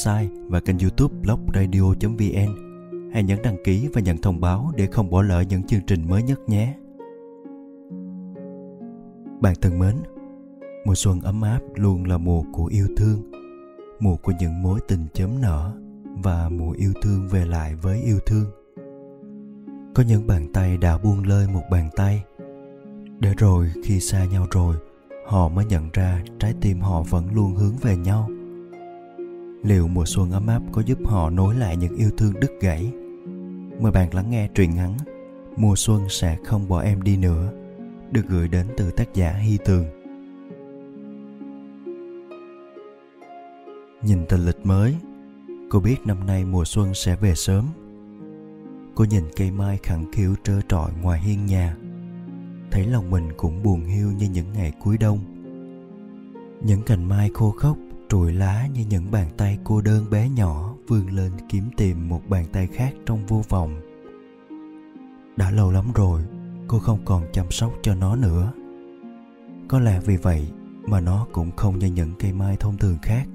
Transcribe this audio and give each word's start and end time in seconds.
website 0.00 0.28
và 0.48 0.60
kênh 0.60 0.78
youtube 0.78 1.14
blogradio.vn. 1.22 2.70
Hãy 3.12 3.22
nhấn 3.22 3.38
đăng 3.42 3.56
ký 3.64 3.88
và 3.92 4.00
nhận 4.00 4.18
thông 4.18 4.40
báo 4.40 4.72
để 4.76 4.86
không 4.86 5.10
bỏ 5.10 5.22
lỡ 5.22 5.40
những 5.40 5.62
chương 5.62 5.80
trình 5.86 6.08
mới 6.08 6.22
nhất 6.22 6.40
nhé. 6.48 6.74
Bạn 9.40 9.54
thân 9.60 9.78
mến, 9.78 9.96
mùa 10.86 10.94
xuân 10.94 11.20
ấm 11.20 11.42
áp 11.42 11.60
luôn 11.74 12.04
là 12.04 12.18
mùa 12.18 12.42
của 12.52 12.64
yêu 12.64 12.86
thương, 12.96 13.30
mùa 14.00 14.16
của 14.16 14.32
những 14.40 14.62
mối 14.62 14.80
tình 14.88 15.06
chớm 15.14 15.30
nở 15.40 15.72
và 16.22 16.48
mùa 16.48 16.72
yêu 16.72 16.92
thương 17.02 17.28
về 17.28 17.44
lại 17.44 17.74
với 17.74 18.02
yêu 18.02 18.18
thương. 18.26 18.46
Có 19.94 20.02
những 20.08 20.26
bàn 20.26 20.52
tay 20.52 20.76
đã 20.76 20.98
buông 20.98 21.24
lơi 21.24 21.46
một 21.52 21.62
bàn 21.70 21.88
tay, 21.96 22.24
để 23.18 23.34
rồi 23.38 23.72
khi 23.84 24.00
xa 24.00 24.24
nhau 24.24 24.46
rồi, 24.50 24.76
họ 25.26 25.48
mới 25.48 25.64
nhận 25.64 25.88
ra 25.92 26.22
trái 26.38 26.54
tim 26.60 26.80
họ 26.80 27.02
vẫn 27.02 27.34
luôn 27.34 27.54
hướng 27.54 27.74
về 27.82 27.96
nhau 27.96 28.28
liệu 29.62 29.88
mùa 29.88 30.04
xuân 30.06 30.30
ấm 30.30 30.46
áp 30.46 30.62
có 30.72 30.82
giúp 30.82 30.98
họ 31.04 31.30
nối 31.30 31.54
lại 31.54 31.76
những 31.76 31.96
yêu 31.96 32.10
thương 32.16 32.32
đứt 32.40 32.50
gãy? 32.60 32.92
Mời 33.80 33.92
bạn 33.92 34.14
lắng 34.14 34.30
nghe 34.30 34.48
truyện 34.54 34.74
ngắn 34.74 34.96
mùa 35.56 35.76
xuân 35.76 36.08
sẽ 36.08 36.36
không 36.44 36.68
bỏ 36.68 36.80
em 36.80 37.02
đi 37.02 37.16
nữa, 37.16 37.52
được 38.10 38.22
gửi 38.28 38.48
đến 38.48 38.66
từ 38.76 38.90
tác 38.90 39.14
giả 39.14 39.32
hy 39.32 39.58
tường. 39.64 39.84
Nhìn 44.02 44.26
tình 44.28 44.46
lịch 44.46 44.66
mới, 44.66 44.96
cô 45.70 45.80
biết 45.80 45.96
năm 46.04 46.26
nay 46.26 46.44
mùa 46.44 46.64
xuân 46.64 46.94
sẽ 46.94 47.16
về 47.16 47.34
sớm. 47.34 47.64
Cô 48.94 49.04
nhìn 49.04 49.24
cây 49.36 49.50
mai 49.50 49.78
khẳng 49.82 50.12
khiu 50.12 50.34
trơ 50.42 50.60
trọi 50.68 50.90
ngoài 51.02 51.20
hiên 51.20 51.46
nhà, 51.46 51.76
thấy 52.70 52.86
lòng 52.86 53.10
mình 53.10 53.28
cũng 53.36 53.62
buồn 53.62 53.84
hiu 53.84 54.12
như 54.12 54.28
những 54.32 54.52
ngày 54.52 54.72
cuối 54.78 54.98
đông. 54.98 55.18
Những 56.64 56.82
cành 56.82 57.04
mai 57.04 57.30
khô 57.34 57.50
khốc 57.50 57.76
trụi 58.10 58.32
lá 58.32 58.66
như 58.66 58.84
những 58.88 59.10
bàn 59.10 59.28
tay 59.36 59.58
cô 59.64 59.80
đơn 59.80 60.10
bé 60.10 60.28
nhỏ 60.28 60.74
vươn 60.88 61.10
lên 61.10 61.32
kiếm 61.48 61.64
tìm 61.76 62.08
một 62.08 62.20
bàn 62.28 62.46
tay 62.52 62.66
khác 62.66 62.94
trong 63.06 63.26
vô 63.26 63.42
vọng. 63.48 63.80
Đã 65.36 65.50
lâu 65.50 65.72
lắm 65.72 65.92
rồi, 65.94 66.22
cô 66.68 66.78
không 66.78 66.98
còn 67.04 67.24
chăm 67.32 67.50
sóc 67.50 67.72
cho 67.82 67.94
nó 67.94 68.16
nữa. 68.16 68.52
Có 69.68 69.80
lẽ 69.80 70.00
vì 70.00 70.16
vậy 70.16 70.50
mà 70.82 71.00
nó 71.00 71.26
cũng 71.32 71.50
không 71.56 71.78
như 71.78 71.86
những 71.86 72.12
cây 72.18 72.32
mai 72.32 72.56
thông 72.56 72.78
thường 72.78 72.98
khác. 73.02 73.26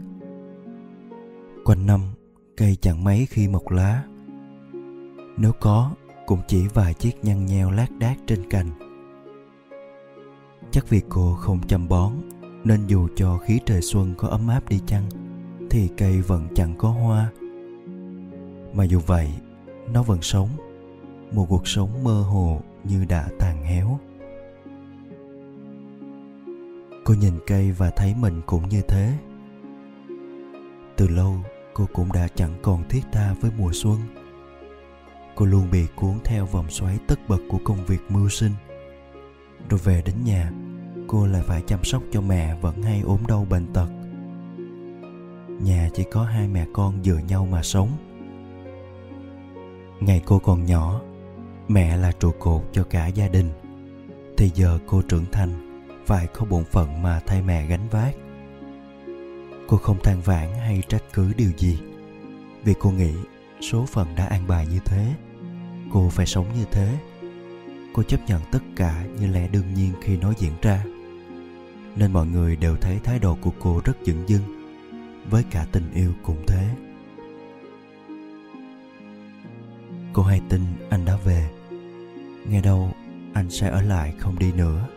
Quanh 1.66 1.86
năm, 1.86 2.02
cây 2.58 2.78
chẳng 2.82 3.04
mấy 3.04 3.26
khi 3.30 3.48
mọc 3.48 3.70
lá. 3.70 4.04
Nếu 5.38 5.52
có, 5.60 5.92
cũng 6.26 6.40
chỉ 6.48 6.68
vài 6.68 6.94
chiếc 6.94 7.24
nhăn 7.24 7.46
nheo 7.46 7.72
lác 7.72 7.92
đác 8.00 8.16
trên 8.28 8.50
cành. 8.50 8.70
Chắc 10.72 10.90
vì 10.90 11.02
cô 11.10 11.34
không 11.34 11.60
chăm 11.68 11.88
bón 11.88 12.12
nên 12.66 12.88
dù 12.88 13.08
cho 13.16 13.38
khí 13.38 13.60
trời 13.66 13.82
xuân 13.82 14.14
có 14.18 14.28
ấm 14.28 14.48
áp 14.48 14.70
đi 14.70 14.80
chăng, 14.86 15.10
thì 15.70 15.90
cây 15.98 16.22
vẫn 16.22 16.48
chẳng 16.56 16.76
có 16.78 16.90
hoa. 16.90 17.32
Mà 18.74 18.84
dù 18.84 19.00
vậy, 19.06 19.30
nó 19.94 20.04
vẫn 20.04 20.22
sống, 20.22 20.50
một 21.32 21.46
cuộc 21.50 21.68
sống 21.68 22.04
mơ 22.04 22.22
hồ 22.22 22.62
như 22.84 23.06
đã 23.06 23.30
tàn 23.40 23.64
héo. 23.64 24.00
Cô 27.04 27.14
nhìn 27.14 27.34
cây 27.48 27.72
và 27.72 27.90
thấy 27.90 28.16
mình 28.20 28.42
cũng 28.46 28.70
như 28.70 28.82
thế. 28.88 29.18
Từ 30.96 31.08
lâu, 31.08 31.36
cô 31.74 31.88
cũng 31.94 32.12
đã 32.12 32.28
chẳng 32.36 32.54
còn 32.62 32.84
thiết 32.90 33.02
tha 33.12 33.34
với 33.42 33.52
mùa 33.58 33.72
xuân. 33.74 33.98
Cô 35.36 35.46
luôn 35.46 35.72
bị 35.72 35.86
cuốn 35.96 36.14
theo 36.24 36.46
vòng 36.46 36.70
xoáy 36.70 37.00
tất 37.08 37.20
bật 37.28 37.40
của 37.50 37.60
công 37.64 37.86
việc 37.86 38.02
mưu 38.10 38.30
sinh. 38.30 38.52
Rồi 39.70 39.80
về 39.84 40.02
đến 40.06 40.16
nhà 40.24 40.52
cô 41.08 41.26
lại 41.26 41.42
phải 41.46 41.62
chăm 41.62 41.84
sóc 41.84 42.04
cho 42.12 42.22
mẹ 42.22 42.56
vẫn 42.62 42.82
hay 42.82 43.02
ốm 43.02 43.20
đau 43.28 43.48
bệnh 43.50 43.74
tật. 43.74 43.88
Nhà 45.62 45.90
chỉ 45.94 46.04
có 46.12 46.24
hai 46.24 46.48
mẹ 46.48 46.66
con 46.74 47.04
dựa 47.04 47.20
nhau 47.28 47.48
mà 47.52 47.64
sống. 47.64 47.90
Ngày 50.00 50.22
cô 50.26 50.40
còn 50.40 50.66
nhỏ, 50.66 51.02
mẹ 51.68 51.98
là 51.98 52.12
trụ 52.12 52.32
cột 52.40 52.62
cho 52.72 52.84
cả 52.84 53.08
gia 53.08 53.28
đình. 53.28 53.50
Thì 54.38 54.52
giờ 54.56 54.80
cô 54.88 55.02
trưởng 55.02 55.26
thành, 55.32 55.50
phải 56.06 56.28
có 56.28 56.46
bổn 56.46 56.64
phận 56.64 57.02
mà 57.02 57.20
thay 57.26 57.42
mẹ 57.42 57.68
gánh 57.68 57.90
vác. 57.92 58.16
Cô 59.68 59.78
không 59.78 59.98
than 60.04 60.22
vãn 60.22 60.54
hay 60.54 60.84
trách 60.88 61.04
cứ 61.14 61.34
điều 61.38 61.52
gì. 61.58 61.80
Vì 62.64 62.74
cô 62.80 62.92
nghĩ 62.92 63.14
số 63.62 63.86
phận 63.86 64.08
đã 64.16 64.26
an 64.26 64.48
bài 64.48 64.68
như 64.72 64.80
thế, 64.86 65.14
cô 65.94 66.10
phải 66.10 66.26
sống 66.26 66.46
như 66.58 66.66
thế. 66.72 66.98
Cô 67.94 68.04
chấp 68.04 68.20
nhận 68.28 68.42
tất 68.52 68.60
cả 68.76 69.06
như 69.20 69.28
lẽ 69.28 69.48
đương 69.48 69.74
nhiên 69.74 69.94
khi 70.02 70.18
nó 70.18 70.34
diễn 70.38 70.54
ra 70.62 70.84
nên 71.96 72.14
mọi 72.14 72.28
người 72.28 72.56
đều 72.56 72.76
thấy 72.76 73.00
thái 73.04 73.20
độ 73.20 73.38
của 73.42 73.52
cô 73.60 73.82
rất 73.86 73.98
dửng 74.06 74.30
dưng, 74.30 74.42
với 75.30 75.44
cả 75.52 75.68
tình 75.72 75.92
yêu 75.94 76.12
cũng 76.24 76.44
thế. 76.48 76.70
Cô 80.14 80.24
hay 80.24 80.42
tin 80.50 80.62
anh 80.90 81.06
đã 81.06 81.18
về. 81.26 81.50
Nghe 82.50 82.62
đâu, 82.62 82.92
anh 83.34 83.50
sẽ 83.50 83.70
ở 83.70 83.82
lại 83.82 84.14
không 84.20 84.40
đi 84.40 84.52
nữa. 84.52 84.88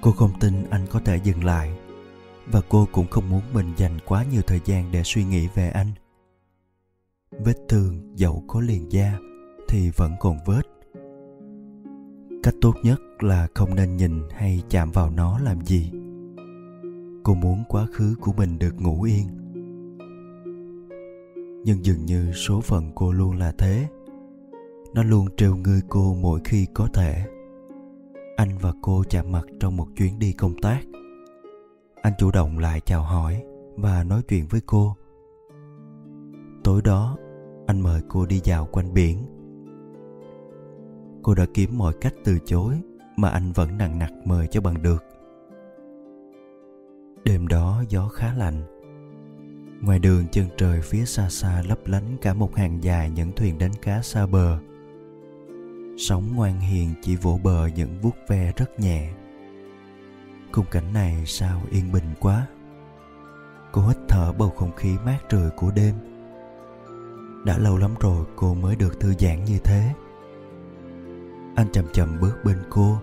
Cô 0.00 0.12
không 0.12 0.40
tin 0.40 0.70
anh 0.70 0.86
có 0.90 1.00
thể 1.00 1.16
dừng 1.16 1.44
lại, 1.44 1.72
và 2.46 2.60
cô 2.68 2.88
cũng 2.92 3.06
không 3.06 3.30
muốn 3.30 3.42
mình 3.52 3.72
dành 3.76 3.98
quá 4.06 4.24
nhiều 4.32 4.42
thời 4.46 4.60
gian 4.64 4.92
để 4.92 5.02
suy 5.04 5.24
nghĩ 5.24 5.48
về 5.54 5.70
anh. 5.70 5.92
Vết 7.30 7.56
thương 7.68 8.12
dẫu 8.14 8.44
có 8.46 8.60
liền 8.60 8.92
da 8.92 9.18
thì 9.68 9.90
vẫn 9.90 10.12
còn 10.20 10.38
vết 10.46 10.62
cách 12.44 12.54
tốt 12.60 12.74
nhất 12.82 13.00
là 13.20 13.48
không 13.54 13.74
nên 13.74 13.96
nhìn 13.96 14.22
hay 14.30 14.62
chạm 14.68 14.90
vào 14.90 15.10
nó 15.10 15.38
làm 15.38 15.60
gì. 15.64 15.90
Cô 17.22 17.34
muốn 17.34 17.64
quá 17.68 17.86
khứ 17.92 18.14
của 18.20 18.32
mình 18.32 18.58
được 18.58 18.80
ngủ 18.80 19.02
yên. 19.02 19.26
Nhưng 21.64 21.84
dường 21.84 22.04
như 22.04 22.32
số 22.32 22.60
phận 22.60 22.92
cô 22.94 23.12
luôn 23.12 23.38
là 23.38 23.52
thế. 23.58 23.88
Nó 24.94 25.02
luôn 25.02 25.28
trêu 25.36 25.56
ngươi 25.56 25.80
cô 25.88 26.14
mỗi 26.14 26.40
khi 26.44 26.66
có 26.74 26.88
thể. 26.94 27.24
Anh 28.36 28.58
và 28.60 28.72
cô 28.82 29.04
chạm 29.10 29.32
mặt 29.32 29.44
trong 29.60 29.76
một 29.76 29.86
chuyến 29.96 30.18
đi 30.18 30.32
công 30.32 30.54
tác. 30.62 30.80
Anh 32.02 32.12
chủ 32.18 32.30
động 32.30 32.58
lại 32.58 32.80
chào 32.80 33.02
hỏi 33.02 33.42
và 33.76 34.04
nói 34.04 34.22
chuyện 34.28 34.46
với 34.50 34.60
cô. 34.66 34.96
Tối 36.64 36.82
đó, 36.84 37.16
anh 37.66 37.80
mời 37.80 38.00
cô 38.08 38.26
đi 38.26 38.40
dạo 38.44 38.68
quanh 38.72 38.94
biển 38.94 39.33
cô 41.24 41.34
đã 41.34 41.46
kiếm 41.54 41.78
mọi 41.78 41.94
cách 42.00 42.14
từ 42.24 42.38
chối 42.44 42.80
mà 43.16 43.28
anh 43.28 43.52
vẫn 43.52 43.78
nặng 43.78 43.98
nặc 43.98 44.12
mời 44.24 44.46
cho 44.46 44.60
bằng 44.60 44.82
được. 44.82 45.04
Đêm 47.24 47.48
đó 47.48 47.82
gió 47.88 48.08
khá 48.08 48.34
lạnh. 48.34 48.62
Ngoài 49.80 49.98
đường 49.98 50.26
chân 50.30 50.46
trời 50.56 50.80
phía 50.80 51.04
xa 51.04 51.30
xa 51.30 51.62
lấp 51.68 51.78
lánh 51.86 52.16
cả 52.22 52.34
một 52.34 52.56
hàng 52.56 52.84
dài 52.84 53.10
những 53.10 53.32
thuyền 53.32 53.58
đánh 53.58 53.72
cá 53.82 54.02
xa 54.02 54.26
bờ. 54.26 54.58
Sóng 55.98 56.36
ngoan 56.36 56.60
hiền 56.60 56.94
chỉ 57.02 57.16
vỗ 57.16 57.40
bờ 57.42 57.66
những 57.66 58.00
vuốt 58.02 58.16
ve 58.28 58.52
rất 58.56 58.80
nhẹ. 58.80 59.12
Khung 60.52 60.66
cảnh 60.70 60.92
này 60.92 61.22
sao 61.26 61.60
yên 61.70 61.92
bình 61.92 62.14
quá. 62.20 62.46
Cô 63.72 63.88
hít 63.88 63.96
thở 64.08 64.32
bầu 64.32 64.50
không 64.50 64.76
khí 64.76 64.96
mát 65.04 65.18
rượi 65.30 65.50
của 65.50 65.70
đêm. 65.70 65.94
Đã 67.44 67.58
lâu 67.58 67.76
lắm 67.76 67.94
rồi 68.00 68.24
cô 68.36 68.54
mới 68.54 68.76
được 68.76 69.00
thư 69.00 69.14
giãn 69.18 69.44
như 69.44 69.58
thế 69.64 69.94
anh 71.54 71.66
chậm 71.72 71.84
chậm 71.92 72.20
bước 72.20 72.44
bên 72.44 72.58
cô. 72.70 72.98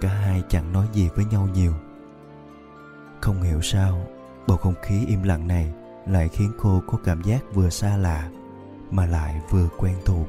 Cả 0.00 0.08
hai 0.08 0.42
chẳng 0.48 0.72
nói 0.72 0.86
gì 0.92 1.08
với 1.14 1.24
nhau 1.24 1.48
nhiều. 1.54 1.72
Không 3.20 3.42
hiểu 3.42 3.60
sao, 3.62 4.06
bầu 4.46 4.56
không 4.56 4.74
khí 4.82 5.04
im 5.06 5.22
lặng 5.22 5.48
này 5.48 5.72
lại 6.06 6.28
khiến 6.28 6.52
cô 6.60 6.82
có 6.86 6.98
cảm 7.04 7.22
giác 7.22 7.40
vừa 7.54 7.70
xa 7.70 7.96
lạ, 7.96 8.30
mà 8.90 9.06
lại 9.06 9.42
vừa 9.50 9.68
quen 9.78 9.94
thuộc. 10.04 10.26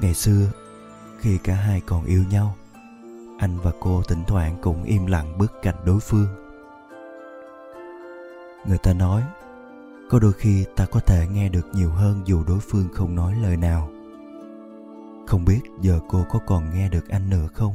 Ngày 0.00 0.14
xưa, 0.14 0.50
khi 1.18 1.38
cả 1.38 1.54
hai 1.54 1.80
còn 1.80 2.04
yêu 2.04 2.24
nhau, 2.30 2.56
anh 3.38 3.58
và 3.62 3.72
cô 3.80 4.02
thỉnh 4.08 4.24
thoảng 4.26 4.56
cũng 4.62 4.84
im 4.84 5.06
lặng 5.06 5.38
bước 5.38 5.52
cạnh 5.62 5.76
đối 5.84 6.00
phương. 6.00 6.28
Người 8.66 8.78
ta 8.78 8.92
nói, 8.92 9.22
có 10.10 10.18
đôi 10.18 10.32
khi 10.32 10.64
ta 10.76 10.86
có 10.86 11.00
thể 11.00 11.26
nghe 11.32 11.48
được 11.48 11.66
nhiều 11.72 11.90
hơn 11.90 12.22
dù 12.24 12.44
đối 12.48 12.58
phương 12.60 12.88
không 12.94 13.14
nói 13.14 13.34
lời 13.42 13.56
nào 13.56 13.90
không 15.26 15.44
biết 15.44 15.60
giờ 15.80 16.00
cô 16.08 16.24
có 16.28 16.38
còn 16.46 16.70
nghe 16.74 16.88
được 16.88 17.08
anh 17.08 17.30
nữa 17.30 17.46
không? 17.54 17.74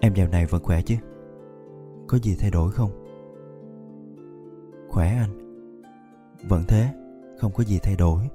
Em 0.00 0.14
dạo 0.14 0.28
này 0.28 0.46
vẫn 0.46 0.62
khỏe 0.62 0.82
chứ? 0.82 0.96
Có 2.06 2.18
gì 2.18 2.36
thay 2.40 2.50
đổi 2.50 2.72
không? 2.72 2.90
Khỏe 4.88 5.08
anh. 5.08 5.62
Vẫn 6.48 6.62
thế, 6.68 6.94
không 7.38 7.52
có 7.52 7.64
gì 7.64 7.78
thay 7.82 7.96
đổi. 7.96 8.28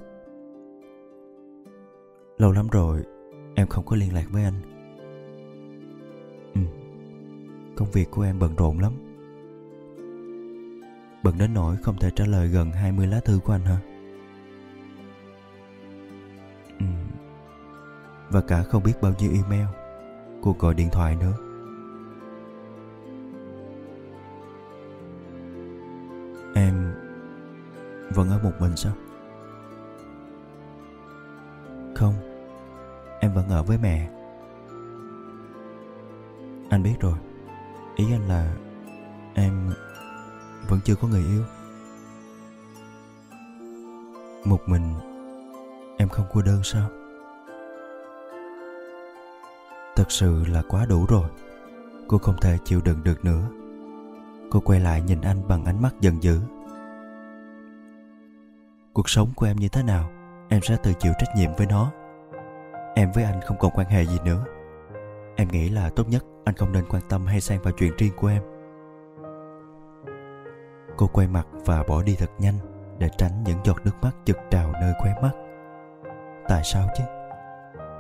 Lâu 2.38 2.52
lắm 2.52 2.68
rồi, 2.72 3.04
em 3.56 3.68
không 3.68 3.86
có 3.86 3.96
liên 3.96 4.14
lạc 4.14 4.26
với 4.32 4.44
anh. 4.44 4.62
Ừ 6.56 6.62
công 7.76 7.92
việc 7.92 8.12
của 8.12 8.22
em 8.22 8.40
bận 8.40 8.56
rộn 8.56 8.80
lắm. 8.80 8.94
Bận 11.24 11.38
đến 11.38 11.54
nỗi 11.54 11.78
không 11.78 11.98
thể 11.98 12.10
trả 12.16 12.26
lời 12.26 12.48
gần 12.48 12.72
20 12.72 13.08
lá 13.08 13.20
thư 13.20 13.40
của 13.40 13.54
anh 13.54 13.62
hả? 13.62 13.80
ừ. 16.80 16.86
và 18.30 18.42
cả 18.42 18.64
không 18.64 18.84
biết 18.84 18.94
bao 19.02 19.14
nhiêu 19.20 19.32
email, 19.32 19.68
cuộc 20.42 20.60
gọi 20.60 20.74
điện 20.74 20.90
thoại 20.92 21.16
nữa. 21.16 21.34
Em 26.56 26.94
vẫn 28.10 28.30
ở 28.30 28.40
một 28.44 28.52
mình 28.60 28.76
sao? 28.76 28.94
Không, 31.96 32.14
em 33.20 33.34
vẫn 33.34 33.50
ở 33.50 33.64
với 33.64 33.78
mẹ. 33.78 34.10
Anh 36.70 36.84
biết 36.84 36.96
rồi. 37.00 37.18
Ý 37.96 38.06
anh 38.12 38.28
là 38.28 38.56
em 39.34 39.74
vẫn 40.70 40.80
chưa 40.84 40.96
có 40.96 41.08
người 41.08 41.24
yêu. 41.24 41.44
Một 44.46 44.60
mình 44.66 45.13
em 46.04 46.10
không 46.10 46.26
cô 46.34 46.42
đơn 46.42 46.64
sao? 46.64 46.90
Thật 49.96 50.12
sự 50.12 50.46
là 50.46 50.62
quá 50.70 50.86
đủ 50.86 51.06
rồi. 51.10 51.30
Cô 52.08 52.18
không 52.18 52.36
thể 52.42 52.58
chịu 52.64 52.82
đựng 52.82 53.04
được 53.04 53.26
nữa. 53.26 53.42
Cô 54.52 54.60
quay 54.60 54.80
lại 54.80 55.02
nhìn 55.02 55.22
anh 55.22 55.48
bằng 55.48 55.66
ánh 55.66 55.82
mắt 55.82 55.96
giận 56.00 56.24
dữ. 56.24 56.40
Cuộc 58.94 59.10
sống 59.10 59.30
của 59.36 59.46
em 59.46 59.58
như 59.58 59.70
thế 59.70 59.84
nào? 59.84 60.10
Em 60.50 60.62
sẽ 60.62 60.78
tự 60.84 60.94
chịu 61.00 61.14
trách 61.20 61.36
nhiệm 61.36 61.56
với 61.58 61.68
nó. 61.68 61.92
Em 62.96 63.12
với 63.12 63.24
anh 63.24 63.42
không 63.42 63.58
còn 63.60 63.72
quan 63.76 63.88
hệ 63.88 64.06
gì 64.06 64.18
nữa. 64.26 64.46
Em 65.36 65.48
nghĩ 65.48 65.70
là 65.70 65.90
tốt 65.90 66.10
nhất 66.10 66.24
anh 66.46 66.56
không 66.56 66.72
nên 66.72 66.86
quan 66.90 67.02
tâm 67.10 67.26
hay 67.26 67.42
xen 67.42 67.62
vào 67.62 67.74
chuyện 67.78 67.94
riêng 67.98 68.14
của 68.16 68.28
em. 68.28 68.42
Cô 70.98 71.08
quay 71.08 71.28
mặt 71.28 71.48
và 71.66 71.84
bỏ 71.84 72.04
đi 72.04 72.16
thật 72.20 72.32
nhanh 72.40 72.56
để 73.00 73.10
tránh 73.18 73.44
những 73.44 73.60
giọt 73.64 73.78
nước 73.86 73.96
mắt 74.02 74.12
chực 74.26 74.38
trào 74.52 74.72
nơi 74.72 74.94
khóe 75.02 75.14
mắt 75.22 75.32
tại 76.48 76.62
sao 76.64 76.88
chứ? 76.98 77.04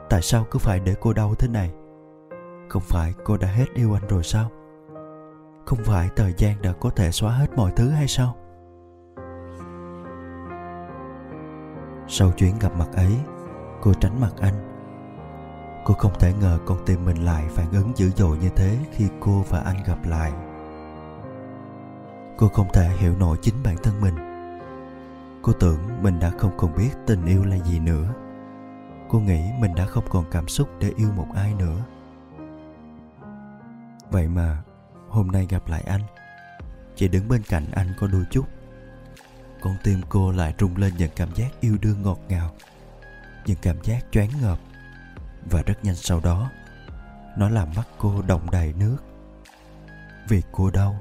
Tại 0.10 0.22
sao 0.22 0.46
cứ 0.52 0.60
phải 0.60 0.80
để 0.80 0.96
cô 1.00 1.14
đau 1.14 1.36
thế 1.36 1.48
này? 1.48 1.74
Không 2.70 2.84
phải 2.86 3.14
cô 3.24 3.38
đã 3.38 3.48
hết 3.48 3.66
yêu 3.74 3.94
anh 3.94 4.08
rồi 4.08 4.24
sao? 4.24 4.50
Không 5.66 5.80
phải 5.86 6.10
thời 6.16 6.34
gian 6.38 6.62
đã 6.62 6.74
có 6.80 6.90
thể 6.90 7.12
xóa 7.12 7.32
hết 7.32 7.48
mọi 7.56 7.72
thứ 7.76 7.90
hay 7.90 8.08
sao? 8.08 8.36
Sau 12.08 12.32
chuyến 12.32 12.60
gặp 12.60 12.72
mặt 12.76 12.88
ấy, 12.96 13.18
cô 13.82 13.94
tránh 13.94 14.22
mặt 14.22 14.32
anh. 14.42 14.70
Cô 15.86 15.94
không 15.94 16.12
thể 16.20 16.34
ngờ 16.42 16.60
con 16.66 16.78
tim 16.86 17.06
mình 17.06 17.26
lại 17.26 17.46
phản 17.50 17.72
ứng 17.72 17.92
dữ 17.96 18.10
dội 18.10 18.38
như 18.38 18.50
thế 18.56 18.78
khi 18.92 19.08
cô 19.20 19.44
và 19.50 19.60
anh 19.60 19.84
gặp 19.88 19.98
lại. 20.06 20.32
Cô 22.38 22.48
không 22.48 22.68
thể 22.74 22.90
hiểu 22.98 23.16
nổi 23.20 23.38
chính 23.42 23.56
bản 23.64 23.76
thân 23.84 24.02
mình. 24.02 24.16
Cô 25.42 25.54
tưởng 25.54 25.78
mình 26.02 26.20
đã 26.20 26.32
không 26.38 26.52
còn 26.58 26.76
biết 26.78 26.90
tình 27.08 27.26
yêu 27.26 27.44
là 27.44 27.58
gì 27.58 27.80
nữa 27.80 28.14
cô 29.14 29.20
nghĩ 29.20 29.52
mình 29.60 29.76
đã 29.76 29.86
không 29.86 30.06
còn 30.10 30.26
cảm 30.32 30.48
xúc 30.48 30.70
để 30.80 30.92
yêu 30.98 31.12
một 31.12 31.28
ai 31.36 31.54
nữa. 31.54 31.86
Vậy 34.10 34.28
mà, 34.28 34.64
hôm 35.10 35.28
nay 35.28 35.48
gặp 35.50 35.68
lại 35.68 35.84
anh. 35.88 36.02
Chỉ 36.96 37.08
đứng 37.08 37.28
bên 37.28 37.44
cạnh 37.44 37.66
anh 37.72 37.94
có 38.00 38.08
đôi 38.08 38.26
chút. 38.32 38.46
Con 39.62 39.76
tim 39.84 40.02
cô 40.10 40.32
lại 40.32 40.54
rung 40.60 40.78
lên 40.78 40.94
những 40.98 41.12
cảm 41.16 41.36
giác 41.36 41.52
yêu 41.60 41.78
đương 41.82 42.02
ngọt 42.02 42.20
ngào, 42.30 42.56
những 43.46 43.58
cảm 43.62 43.84
giác 43.84 44.06
choáng 44.12 44.30
ngợp. 44.42 44.60
Và 45.52 45.62
rất 45.62 45.84
nhanh 45.84 45.96
sau 45.96 46.20
đó, 46.20 46.52
nó 47.38 47.50
làm 47.50 47.68
mắt 47.76 47.88
cô 47.98 48.22
động 48.22 48.52
đầy 48.52 48.74
nước. 48.74 48.98
Vì 50.30 50.42
cô 50.52 50.72
đau. 50.72 51.00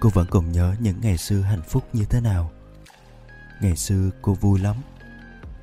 Cô 0.00 0.08
vẫn 0.08 0.26
còn 0.30 0.52
nhớ 0.52 0.74
những 0.80 1.00
ngày 1.00 1.16
xưa 1.16 1.40
hạnh 1.40 1.62
phúc 1.62 1.84
như 1.92 2.04
thế 2.04 2.20
nào. 2.20 2.50
Ngày 3.60 3.76
xưa 3.76 4.10
cô 4.22 4.34
vui 4.34 4.58
lắm 4.60 4.76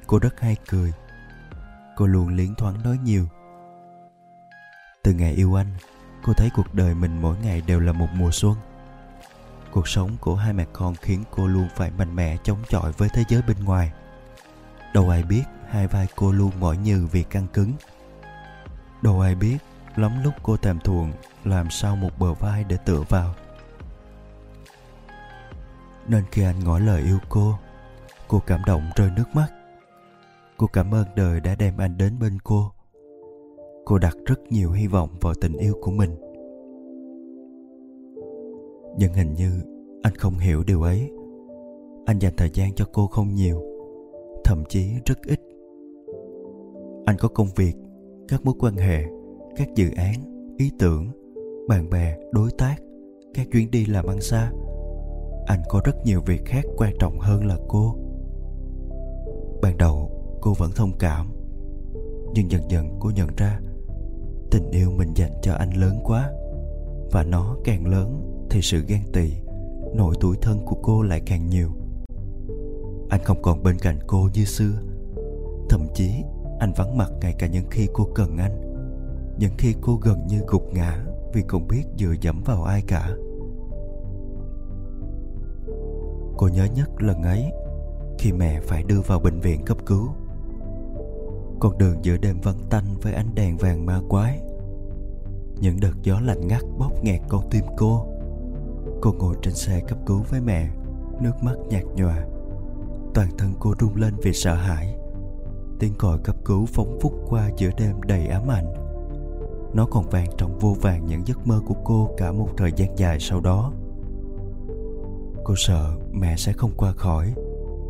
cô 0.07 0.19
rất 0.19 0.39
hay 0.39 0.55
cười. 0.67 0.93
Cô 1.95 2.07
luôn 2.07 2.35
liến 2.35 2.55
thoáng 2.55 2.83
nói 2.83 2.97
nhiều. 3.03 3.27
Từ 5.03 5.13
ngày 5.13 5.33
yêu 5.33 5.59
anh, 5.59 5.67
cô 6.23 6.33
thấy 6.33 6.49
cuộc 6.55 6.73
đời 6.73 6.95
mình 6.95 7.21
mỗi 7.21 7.37
ngày 7.37 7.61
đều 7.61 7.79
là 7.79 7.91
một 7.91 8.07
mùa 8.13 8.31
xuân. 8.31 8.55
Cuộc 9.71 9.87
sống 9.87 10.17
của 10.19 10.35
hai 10.35 10.53
mẹ 10.53 10.65
con 10.73 10.95
khiến 10.95 11.23
cô 11.31 11.47
luôn 11.47 11.67
phải 11.75 11.91
mạnh 11.91 12.15
mẽ 12.15 12.37
chống 12.43 12.59
chọi 12.69 12.91
với 12.91 13.09
thế 13.13 13.23
giới 13.29 13.41
bên 13.41 13.63
ngoài. 13.63 13.91
Đâu 14.93 15.09
ai 15.09 15.23
biết 15.23 15.43
hai 15.69 15.87
vai 15.87 16.07
cô 16.15 16.31
luôn 16.31 16.51
mỏi 16.59 16.77
nhừ 16.77 17.07
vì 17.11 17.23
căng 17.23 17.47
cứng. 17.47 17.73
Đâu 19.01 19.21
ai 19.21 19.35
biết 19.35 19.57
lắm 19.95 20.23
lúc 20.23 20.33
cô 20.43 20.57
thèm 20.57 20.79
thuồng, 20.79 21.13
làm 21.43 21.69
sao 21.69 21.95
một 21.95 22.19
bờ 22.19 22.33
vai 22.33 22.63
để 22.63 22.77
tựa 22.77 23.01
vào. 23.09 23.35
Nên 26.07 26.23
khi 26.31 26.43
anh 26.43 26.59
ngỏ 26.63 26.79
lời 26.79 27.01
yêu 27.01 27.19
cô 27.29 27.59
cô 28.27 28.41
cảm 28.47 28.63
động 28.65 28.91
rơi 28.95 29.11
nước 29.15 29.35
mắt 29.35 29.47
cô 30.57 30.67
cảm 30.73 30.93
ơn 30.93 31.05
đời 31.15 31.39
đã 31.39 31.55
đem 31.59 31.77
anh 31.77 31.97
đến 31.97 32.13
bên 32.19 32.33
cô. 32.43 32.71
Cô 33.85 33.97
đặt 33.97 34.17
rất 34.25 34.39
nhiều 34.49 34.71
hy 34.71 34.87
vọng 34.87 35.09
vào 35.21 35.33
tình 35.41 35.53
yêu 35.53 35.73
của 35.81 35.91
mình. 35.91 36.15
Nhưng 38.97 39.13
hình 39.13 39.33
như 39.33 39.61
anh 40.01 40.15
không 40.15 40.33
hiểu 40.33 40.63
điều 40.67 40.81
ấy. 40.81 41.11
Anh 42.05 42.19
dành 42.19 42.33
thời 42.37 42.49
gian 42.53 42.73
cho 42.73 42.85
cô 42.93 43.07
không 43.07 43.35
nhiều, 43.35 43.61
thậm 44.43 44.63
chí 44.69 44.89
rất 45.05 45.21
ít. 45.27 45.39
Anh 47.05 47.15
có 47.19 47.27
công 47.27 47.47
việc, 47.55 47.73
các 48.27 48.45
mối 48.45 48.55
quan 48.59 48.75
hệ, 48.75 49.03
các 49.55 49.67
dự 49.75 49.89
án, 49.97 50.13
ý 50.57 50.71
tưởng, 50.79 51.07
bạn 51.67 51.89
bè, 51.89 52.17
đối 52.31 52.51
tác, 52.57 52.75
các 53.33 53.47
chuyến 53.51 53.71
đi 53.71 53.85
làm 53.85 54.05
ăn 54.05 54.21
xa. 54.21 54.51
Anh 55.45 55.59
có 55.69 55.81
rất 55.85 55.95
nhiều 56.05 56.21
việc 56.25 56.41
khác 56.45 56.65
quan 56.77 56.93
trọng 56.99 57.19
hơn 57.19 57.45
là 57.45 57.57
cô. 57.67 57.95
Ban 59.61 59.77
đầu 59.77 60.14
cô 60.45 60.53
vẫn 60.53 60.71
thông 60.75 60.91
cảm. 60.99 61.27
Nhưng 62.33 62.51
dần 62.51 62.71
dần 62.71 62.97
cô 62.99 63.09
nhận 63.09 63.29
ra, 63.37 63.59
tình 64.51 64.71
yêu 64.71 64.91
mình 64.97 65.13
dành 65.15 65.31
cho 65.41 65.53
anh 65.53 65.73
lớn 65.73 65.99
quá. 66.03 66.31
Và 67.11 67.23
nó 67.23 67.55
càng 67.63 67.87
lớn 67.87 68.21
thì 68.49 68.61
sự 68.61 68.83
ghen 68.87 69.01
tị, 69.13 69.33
nỗi 69.95 70.15
tuổi 70.19 70.37
thân 70.41 70.65
của 70.65 70.75
cô 70.83 71.01
lại 71.01 71.21
càng 71.25 71.49
nhiều. 71.49 71.69
Anh 73.09 73.23
không 73.23 73.41
còn 73.41 73.63
bên 73.63 73.77
cạnh 73.79 73.99
cô 74.07 74.29
như 74.33 74.45
xưa. 74.45 74.81
Thậm 75.69 75.87
chí, 75.93 76.11
anh 76.59 76.73
vắng 76.77 76.97
mặt 76.97 77.11
ngay 77.21 77.33
cả 77.39 77.47
những 77.47 77.69
khi 77.71 77.87
cô 77.93 78.07
cần 78.15 78.37
anh. 78.37 78.75
Những 79.39 79.53
khi 79.57 79.75
cô 79.81 79.95
gần 79.95 80.27
như 80.27 80.41
gục 80.47 80.73
ngã 80.73 81.05
vì 81.33 81.43
không 81.47 81.67
biết 81.67 81.83
dựa 81.99 82.13
dẫm 82.21 82.43
vào 82.45 82.63
ai 82.63 82.81
cả. 82.87 83.15
Cô 86.37 86.47
nhớ 86.47 86.65
nhất 86.75 86.89
lần 87.01 87.23
ấy 87.23 87.51
khi 88.19 88.31
mẹ 88.31 88.61
phải 88.61 88.83
đưa 88.83 89.01
vào 89.01 89.19
bệnh 89.19 89.39
viện 89.39 89.65
cấp 89.65 89.77
cứu 89.85 90.09
con 91.59 91.77
đường 91.77 91.95
giữa 92.01 92.17
đêm 92.17 92.41
vắng 92.43 92.59
tanh 92.69 92.85
với 93.01 93.13
ánh 93.13 93.35
đèn 93.35 93.57
vàng 93.57 93.85
ma 93.85 93.99
quái. 94.09 94.41
Những 95.59 95.79
đợt 95.79 95.93
gió 96.03 96.19
lạnh 96.19 96.47
ngắt 96.47 96.61
bóp 96.79 96.91
nghẹt 97.03 97.21
con 97.29 97.49
tim 97.51 97.63
cô. 97.77 98.05
Cô 99.01 99.11
ngồi 99.11 99.35
trên 99.41 99.53
xe 99.53 99.81
cấp 99.87 99.97
cứu 100.05 100.21
với 100.29 100.41
mẹ, 100.41 100.69
nước 101.21 101.33
mắt 101.41 101.55
nhạt 101.69 101.83
nhòa. 101.95 102.25
Toàn 103.13 103.27
thân 103.37 103.53
cô 103.59 103.73
run 103.79 103.95
lên 103.95 104.13
vì 104.23 104.33
sợ 104.33 104.53
hãi. 104.53 104.97
Tiếng 105.79 105.93
còi 105.97 106.17
cấp 106.23 106.35
cứu 106.45 106.65
phóng 106.65 106.97
phúc 107.01 107.13
qua 107.27 107.49
giữa 107.57 107.69
đêm 107.77 108.01
đầy 108.01 108.27
ám 108.27 108.47
ảnh. 108.51 108.73
Nó 109.73 109.85
còn 109.85 110.09
vang 110.09 110.27
trong 110.37 110.59
vô 110.59 110.75
vàng 110.81 111.05
những 111.05 111.27
giấc 111.27 111.47
mơ 111.47 111.61
của 111.65 111.75
cô 111.83 112.09
cả 112.17 112.31
một 112.31 112.49
thời 112.57 112.71
gian 112.75 112.97
dài 112.97 113.17
sau 113.19 113.41
đó. 113.41 113.71
Cô 115.43 115.53
sợ 115.57 115.95
mẹ 116.11 116.35
sẽ 116.37 116.53
không 116.53 116.71
qua 116.77 116.91
khỏi, 116.91 117.33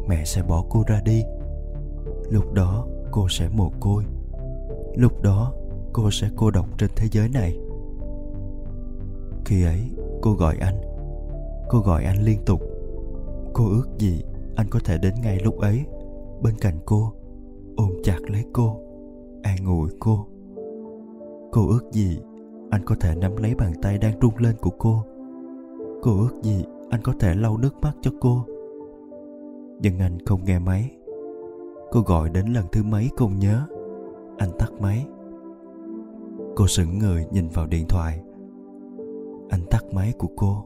mẹ 0.07 0.25
sẽ 0.25 0.43
bỏ 0.43 0.63
cô 0.69 0.83
ra 0.87 1.01
đi. 1.05 1.23
Lúc 2.29 2.53
đó 2.53 2.87
cô 3.11 3.27
sẽ 3.29 3.49
mồ 3.49 3.71
côi. 3.79 4.03
Lúc 4.95 5.21
đó, 5.21 5.53
cô 5.93 6.11
sẽ 6.11 6.29
cô 6.35 6.51
độc 6.51 6.77
trên 6.77 6.89
thế 6.95 7.07
giới 7.11 7.29
này. 7.29 7.57
Khi 9.45 9.63
ấy, 9.63 9.89
cô 10.21 10.33
gọi 10.33 10.57
anh. 10.57 10.81
Cô 11.69 11.79
gọi 11.79 12.03
anh 12.03 12.23
liên 12.23 12.39
tục. 12.45 12.61
Cô 13.53 13.69
ước 13.69 13.87
gì 13.97 14.23
anh 14.55 14.67
có 14.69 14.79
thể 14.85 14.97
đến 14.97 15.13
ngay 15.23 15.39
lúc 15.43 15.59
ấy. 15.59 15.83
Bên 16.41 16.55
cạnh 16.61 16.79
cô, 16.85 17.13
ôm 17.75 17.91
chặt 18.03 18.19
lấy 18.27 18.43
cô 18.53 18.79
e 19.45 19.51
an 19.51 19.65
ủi 19.65 19.89
cô. 19.99 20.25
Cô 21.51 21.67
ước 21.67 21.91
gì 21.91 22.19
anh 22.69 22.81
có 22.85 22.95
thể 22.99 23.15
nắm 23.15 23.37
lấy 23.37 23.55
bàn 23.55 23.73
tay 23.81 23.97
đang 23.97 24.19
run 24.19 24.31
lên 24.37 24.55
của 24.61 24.69
cô. 24.79 25.03
Cô 26.01 26.11
ước 26.11 26.43
gì 26.43 26.63
anh 26.89 27.01
có 27.03 27.13
thể 27.19 27.33
lau 27.35 27.57
nước 27.57 27.73
mắt 27.81 27.93
cho 28.01 28.11
cô. 28.21 28.45
Nhưng 29.79 29.99
anh 29.99 30.17
không 30.25 30.45
nghe 30.45 30.59
máy 30.59 30.94
cô 31.91 32.01
gọi 32.01 32.29
đến 32.29 32.45
lần 32.47 32.65
thứ 32.71 32.83
mấy 32.83 33.09
không 33.17 33.39
nhớ? 33.39 33.67
Anh 34.37 34.49
tắt 34.59 34.71
máy. 34.79 35.07
Cô 36.55 36.67
sững 36.67 36.99
người 36.99 37.25
nhìn 37.31 37.47
vào 37.49 37.67
điện 37.67 37.85
thoại. 37.89 38.21
Anh 39.49 39.61
tắt 39.69 39.83
máy 39.93 40.13
của 40.17 40.27
cô. 40.35 40.65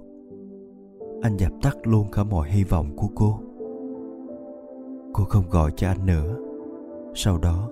Anh 1.21 1.37
dập 1.37 1.51
tắt 1.61 1.77
luôn 1.83 2.07
cả 2.11 2.23
mọi 2.23 2.49
hy 2.49 2.63
vọng 2.63 2.95
của 2.95 3.07
cô. 3.15 3.39
Cô 5.13 5.23
không 5.23 5.43
gọi 5.49 5.71
cho 5.75 5.87
anh 5.87 6.05
nữa. 6.05 6.35
Sau 7.15 7.37
đó, 7.37 7.69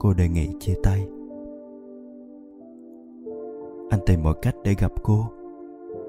cô 0.00 0.12
đề 0.14 0.28
nghị 0.28 0.48
chia 0.60 0.74
tay. 0.82 1.08
Anh 3.90 4.00
tìm 4.06 4.22
mọi 4.22 4.34
cách 4.42 4.56
để 4.64 4.74
gặp 4.78 4.92
cô. 5.02 5.24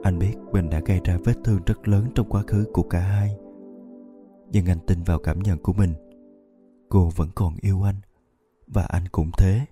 Anh 0.03 0.19
biết 0.19 0.33
mình 0.51 0.69
đã 0.69 0.81
gây 0.85 0.99
ra 1.03 1.17
vết 1.25 1.33
thương 1.43 1.59
rất 1.65 1.87
lớn 1.87 2.03
trong 2.15 2.29
quá 2.29 2.43
khứ 2.47 2.65
của 2.73 2.83
cả 2.83 2.99
hai. 2.99 3.37
Nhưng 4.51 4.65
anh 4.65 4.79
tin 4.87 5.03
vào 5.05 5.19
cảm 5.19 5.39
nhận 5.39 5.57
của 5.57 5.73
mình 5.73 5.93
cô 6.89 7.09
vẫn 7.15 7.29
còn 7.35 7.55
yêu 7.61 7.83
anh, 7.83 7.95
và 8.67 8.83
anh 8.83 9.07
cũng 9.11 9.31
thế. 9.37 9.65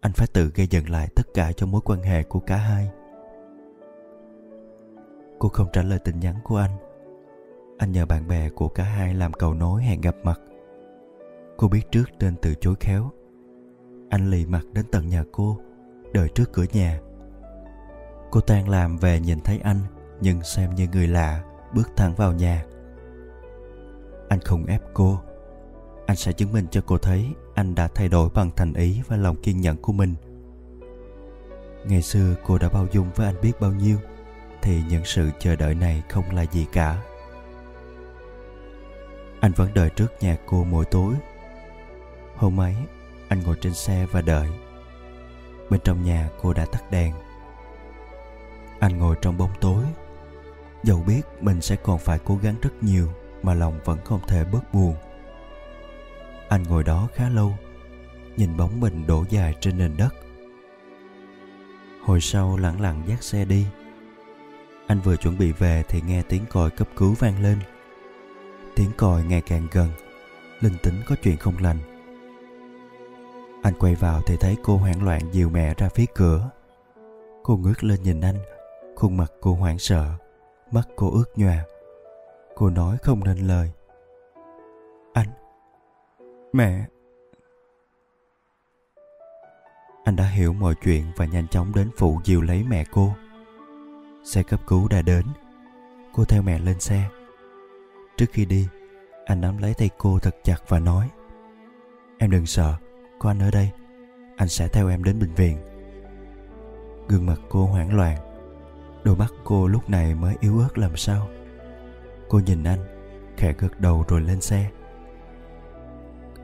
Anh 0.00 0.12
phải 0.12 0.26
tự 0.26 0.50
gây 0.54 0.66
dựng 0.66 0.90
lại 0.90 1.08
tất 1.16 1.22
cả 1.34 1.52
cho 1.52 1.66
mối 1.66 1.80
quan 1.84 2.02
hệ 2.02 2.22
của 2.22 2.40
cả 2.40 2.56
hai. 2.56 2.90
Cô 5.38 5.48
không 5.48 5.68
trả 5.72 5.82
lời 5.82 5.98
tin 5.98 6.20
nhắn 6.20 6.34
của 6.44 6.56
anh. 6.56 6.70
Anh 7.78 7.92
nhờ 7.92 8.06
bạn 8.06 8.28
bè 8.28 8.50
của 8.50 8.68
cả 8.68 8.84
hai 8.84 9.14
làm 9.14 9.32
cầu 9.32 9.54
nối 9.54 9.82
hẹn 9.82 10.00
gặp 10.00 10.16
mặt. 10.22 10.40
Cô 11.56 11.68
biết 11.68 11.82
trước 11.90 12.04
nên 12.18 12.36
từ 12.42 12.54
chối 12.54 12.74
khéo. 12.80 13.10
Anh 14.10 14.30
lì 14.30 14.46
mặt 14.46 14.64
đến 14.72 14.86
tận 14.92 15.08
nhà 15.08 15.24
cô, 15.32 15.58
đợi 16.12 16.28
trước 16.28 16.52
cửa 16.52 16.64
nhà. 16.72 17.00
Cô 18.30 18.40
tan 18.40 18.68
làm 18.68 18.96
về 18.96 19.20
nhìn 19.20 19.40
thấy 19.40 19.58
anh, 19.58 19.80
nhưng 20.20 20.42
xem 20.42 20.74
như 20.74 20.88
người 20.92 21.08
lạ, 21.08 21.44
bước 21.74 21.88
thẳng 21.96 22.14
vào 22.14 22.32
nhà. 22.32 22.64
Anh 24.28 24.40
không 24.40 24.66
ép 24.66 24.82
cô 24.94 25.18
anh 26.06 26.16
sẽ 26.16 26.32
chứng 26.32 26.52
minh 26.52 26.66
cho 26.70 26.80
cô 26.86 26.98
thấy 26.98 27.26
anh 27.54 27.74
đã 27.74 27.88
thay 27.88 28.08
đổi 28.08 28.28
bằng 28.34 28.50
thành 28.56 28.74
ý 28.74 29.00
và 29.08 29.16
lòng 29.16 29.36
kiên 29.36 29.60
nhẫn 29.60 29.76
của 29.76 29.92
mình. 29.92 30.14
Ngày 31.84 32.02
xưa 32.02 32.34
cô 32.46 32.58
đã 32.58 32.68
bao 32.68 32.86
dung 32.92 33.10
với 33.14 33.26
anh 33.26 33.40
biết 33.42 33.52
bao 33.60 33.72
nhiêu, 33.72 33.98
thì 34.62 34.82
những 34.88 35.04
sự 35.04 35.30
chờ 35.38 35.56
đợi 35.56 35.74
này 35.74 36.02
không 36.08 36.34
là 36.34 36.42
gì 36.42 36.66
cả. 36.72 37.02
Anh 39.40 39.52
vẫn 39.52 39.74
đợi 39.74 39.90
trước 39.90 40.12
nhà 40.20 40.36
cô 40.46 40.64
mỗi 40.64 40.84
tối. 40.84 41.14
Hôm 42.36 42.60
ấy, 42.60 42.74
anh 43.28 43.42
ngồi 43.42 43.56
trên 43.60 43.74
xe 43.74 44.06
và 44.12 44.20
đợi. 44.20 44.48
Bên 45.70 45.80
trong 45.84 46.04
nhà 46.04 46.30
cô 46.42 46.52
đã 46.52 46.64
tắt 46.64 46.90
đèn. 46.90 47.14
Anh 48.78 48.98
ngồi 48.98 49.16
trong 49.22 49.38
bóng 49.38 49.52
tối. 49.60 49.84
Dẫu 50.82 51.02
biết 51.06 51.22
mình 51.40 51.60
sẽ 51.60 51.76
còn 51.76 51.98
phải 51.98 52.18
cố 52.24 52.38
gắng 52.42 52.54
rất 52.62 52.82
nhiều 52.82 53.08
mà 53.42 53.54
lòng 53.54 53.80
vẫn 53.84 53.98
không 54.04 54.20
thể 54.26 54.44
bớt 54.44 54.74
buồn 54.74 54.94
anh 56.48 56.62
ngồi 56.62 56.84
đó 56.84 57.08
khá 57.14 57.28
lâu, 57.28 57.52
nhìn 58.36 58.56
bóng 58.56 58.80
mình 58.80 59.06
đổ 59.06 59.24
dài 59.30 59.54
trên 59.60 59.78
nền 59.78 59.96
đất. 59.96 60.14
Hồi 62.02 62.20
sau 62.20 62.56
lẳng 62.56 62.80
lặng 62.80 63.02
dắt 63.06 63.22
xe 63.22 63.44
đi. 63.44 63.66
Anh 64.86 65.00
vừa 65.00 65.16
chuẩn 65.16 65.38
bị 65.38 65.52
về 65.52 65.84
thì 65.88 66.00
nghe 66.06 66.22
tiếng 66.22 66.44
còi 66.50 66.70
cấp 66.70 66.88
cứu 66.96 67.14
vang 67.18 67.42
lên. 67.42 67.58
Tiếng 68.74 68.90
còi 68.96 69.24
ngày 69.24 69.40
càng 69.40 69.66
gần, 69.72 69.88
linh 70.60 70.76
tính 70.82 70.94
có 71.06 71.16
chuyện 71.22 71.36
không 71.36 71.54
lành. 71.60 71.78
Anh 73.62 73.74
quay 73.78 73.94
vào 73.94 74.22
thì 74.26 74.36
thấy 74.40 74.56
cô 74.62 74.76
hoảng 74.76 75.04
loạn 75.04 75.20
dìu 75.32 75.48
mẹ 75.48 75.74
ra 75.74 75.88
phía 75.88 76.06
cửa. 76.14 76.50
Cô 77.42 77.56
ngước 77.56 77.84
lên 77.84 78.02
nhìn 78.02 78.20
anh, 78.20 78.38
khuôn 78.96 79.16
mặt 79.16 79.32
cô 79.40 79.54
hoảng 79.54 79.78
sợ, 79.78 80.12
mắt 80.70 80.88
cô 80.96 81.10
ướt 81.10 81.24
nhòa. 81.36 81.64
Cô 82.54 82.70
nói 82.70 82.96
không 83.02 83.24
nên 83.24 83.38
lời 83.38 83.70
mẹ, 86.56 86.84
anh 90.04 90.16
đã 90.16 90.24
hiểu 90.24 90.52
mọi 90.52 90.74
chuyện 90.84 91.04
và 91.16 91.24
nhanh 91.24 91.48
chóng 91.48 91.72
đến 91.74 91.90
phụ 91.96 92.20
dìu 92.24 92.42
lấy 92.42 92.64
mẹ 92.68 92.84
cô. 92.92 93.12
Xe 94.24 94.42
cấp 94.42 94.60
cứu 94.66 94.88
đã 94.88 95.02
đến. 95.02 95.26
Cô 96.14 96.24
theo 96.24 96.42
mẹ 96.42 96.58
lên 96.58 96.80
xe. 96.80 97.08
Trước 98.16 98.26
khi 98.32 98.44
đi, 98.44 98.68
anh 99.24 99.40
nắm 99.40 99.58
lấy 99.58 99.74
tay 99.74 99.90
cô 99.98 100.18
thật 100.18 100.36
chặt 100.44 100.56
và 100.68 100.78
nói, 100.78 101.10
em 102.18 102.30
đừng 102.30 102.46
sợ, 102.46 102.74
có 103.18 103.30
anh 103.30 103.38
ở 103.38 103.50
đây. 103.50 103.70
Anh 104.36 104.48
sẽ 104.48 104.68
theo 104.68 104.88
em 104.88 105.04
đến 105.04 105.18
bệnh 105.20 105.34
viện. 105.34 105.58
Gương 107.08 107.26
mặt 107.26 107.40
cô 107.48 107.66
hoảng 107.66 107.96
loạn. 107.96 108.16
Đôi 109.04 109.16
mắt 109.16 109.32
cô 109.44 109.66
lúc 109.66 109.90
này 109.90 110.14
mới 110.14 110.36
yếu 110.40 110.58
ớt 110.58 110.78
làm 110.78 110.96
sao. 110.96 111.28
Cô 112.28 112.38
nhìn 112.38 112.64
anh, 112.64 112.80
khẽ 113.36 113.54
gật 113.58 113.80
đầu 113.80 114.04
rồi 114.08 114.20
lên 114.20 114.40
xe 114.40 114.70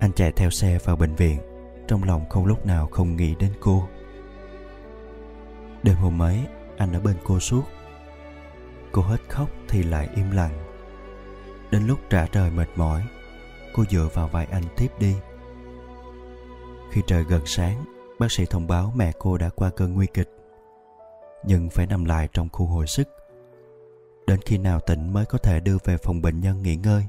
anh 0.03 0.13
chạy 0.13 0.33
theo 0.33 0.51
xe 0.51 0.79
vào 0.85 0.97
bệnh 0.97 1.15
viện. 1.15 1.41
Trong 1.89 2.05
lòng 2.05 2.29
không 2.29 2.47
lúc 2.47 2.67
nào 2.67 2.87
không 2.87 3.17
nghĩ 3.17 3.35
đến 3.35 3.53
cô. 3.61 3.89
Đêm 5.83 5.97
hôm 5.97 6.23
ấy, 6.23 6.41
anh 6.77 6.93
ở 6.93 7.01
bên 7.01 7.17
cô 7.25 7.41
suốt. 7.41 7.63
Cô 8.93 9.03
hết 9.03 9.21
khóc 9.29 9.49
thì 9.69 9.83
lại 9.83 10.09
im 10.17 10.31
lặng. 10.31 10.59
Đến 11.71 11.87
lúc 11.87 11.99
trả 12.11 12.27
trời 12.27 12.51
mệt 12.51 12.69
mỏi, 12.77 13.03
cô 13.75 13.85
dựa 13.91 14.09
vào 14.15 14.29
vai 14.29 14.47
anh 14.51 14.63
tiếp 14.77 14.89
đi. 14.99 15.15
Khi 16.91 17.03
trời 17.07 17.25
gần 17.25 17.43
sáng, 17.47 17.85
bác 18.19 18.33
sĩ 18.33 18.47
thông 18.47 18.67
báo 18.67 18.93
mẹ 18.97 19.13
cô 19.19 19.39
đã 19.39 19.49
qua 19.49 19.71
cơn 19.71 19.95
nguy 19.95 20.07
kịch. 20.07 20.31
Nhưng 21.45 21.71
phải 21.71 21.87
nằm 21.87 22.05
lại 22.05 22.29
trong 22.33 22.49
khu 22.49 22.67
hồi 22.67 22.87
sức. 22.87 23.09
Đến 24.27 24.41
khi 24.47 24.59
nào 24.59 24.81
tỉnh 24.81 25.13
mới 25.13 25.25
có 25.25 25.39
thể 25.39 25.61
đưa 25.61 25.77
về 25.85 25.97
phòng 25.97 26.23
bệnh 26.23 26.41
nhân 26.41 26.63
nghỉ 26.63 26.77
ngơi? 26.77 27.07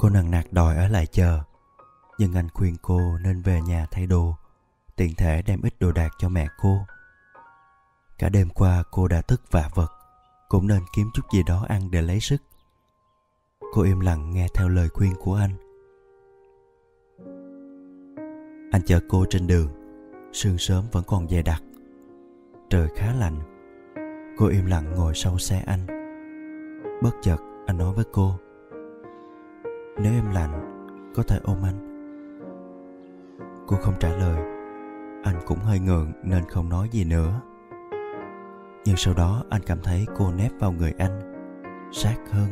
Cô 0.00 0.08
nằng 0.08 0.30
nặc 0.30 0.52
đòi 0.52 0.76
ở 0.76 0.88
lại 0.88 1.06
chờ. 1.06 1.40
Nhưng 2.18 2.34
anh 2.34 2.48
khuyên 2.54 2.76
cô 2.82 3.18
nên 3.18 3.42
về 3.42 3.60
nhà 3.60 3.86
thay 3.90 4.06
đồ, 4.06 4.36
tiện 4.96 5.14
thể 5.14 5.42
đem 5.42 5.60
ít 5.62 5.74
đồ 5.80 5.92
đạc 5.92 6.10
cho 6.18 6.28
mẹ 6.28 6.48
cô. 6.58 6.78
Cả 8.18 8.28
đêm 8.28 8.48
qua 8.50 8.82
cô 8.90 9.08
đã 9.08 9.20
thức 9.20 9.42
vạ 9.50 9.70
vật, 9.74 9.92
cũng 10.48 10.66
nên 10.66 10.82
kiếm 10.96 11.10
chút 11.14 11.22
gì 11.32 11.42
đó 11.42 11.64
ăn 11.68 11.90
để 11.90 12.02
lấy 12.02 12.20
sức. 12.20 12.42
Cô 13.72 13.82
im 13.82 14.00
lặng 14.00 14.30
nghe 14.30 14.46
theo 14.54 14.68
lời 14.68 14.88
khuyên 14.88 15.14
của 15.18 15.34
anh. 15.34 15.56
Anh 18.72 18.82
chở 18.86 19.00
cô 19.08 19.24
trên 19.30 19.46
đường, 19.46 19.68
sương 20.32 20.58
sớm 20.58 20.84
vẫn 20.92 21.04
còn 21.06 21.28
dày 21.28 21.42
đặc. 21.42 21.62
Trời 22.70 22.88
khá 22.96 23.12
lạnh. 23.12 23.40
Cô 24.38 24.46
im 24.46 24.66
lặng 24.66 24.94
ngồi 24.94 25.14
sau 25.14 25.38
xe 25.38 25.62
anh. 25.66 25.86
Bất 27.02 27.12
chợt 27.22 27.38
anh 27.66 27.78
nói 27.78 27.94
với 27.94 28.04
cô 28.12 28.38
nếu 30.02 30.12
em 30.12 30.30
lạnh 30.30 30.82
có 31.14 31.22
thể 31.22 31.40
ôm 31.42 31.62
anh. 31.62 31.90
Cô 33.66 33.76
không 33.76 33.94
trả 34.00 34.08
lời. 34.08 34.42
Anh 35.24 35.40
cũng 35.46 35.58
hơi 35.58 35.80
ngượng, 35.80 36.12
nên 36.24 36.44
không 36.48 36.68
nói 36.68 36.88
gì 36.92 37.04
nữa. 37.04 37.40
Nhưng 38.84 38.96
sau 38.96 39.14
đó, 39.14 39.44
anh 39.50 39.62
cảm 39.66 39.82
thấy 39.82 40.06
cô 40.16 40.32
nép 40.32 40.52
vào 40.58 40.72
người 40.72 40.92
anh, 40.98 41.20
sát 41.92 42.16
hơn. 42.30 42.48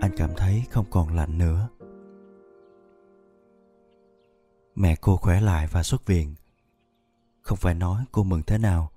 Anh 0.00 0.10
cảm 0.16 0.30
thấy 0.36 0.64
không 0.70 0.86
còn 0.90 1.14
lạnh 1.16 1.38
nữa. 1.38 1.68
Mẹ 4.74 4.96
cô 5.00 5.16
khỏe 5.16 5.40
lại 5.40 5.68
và 5.72 5.82
xuất 5.82 6.06
viện. 6.06 6.34
Không 7.42 7.58
phải 7.58 7.74
nói 7.74 8.04
cô 8.12 8.22
mừng 8.22 8.42
thế 8.46 8.58
nào, 8.58 8.90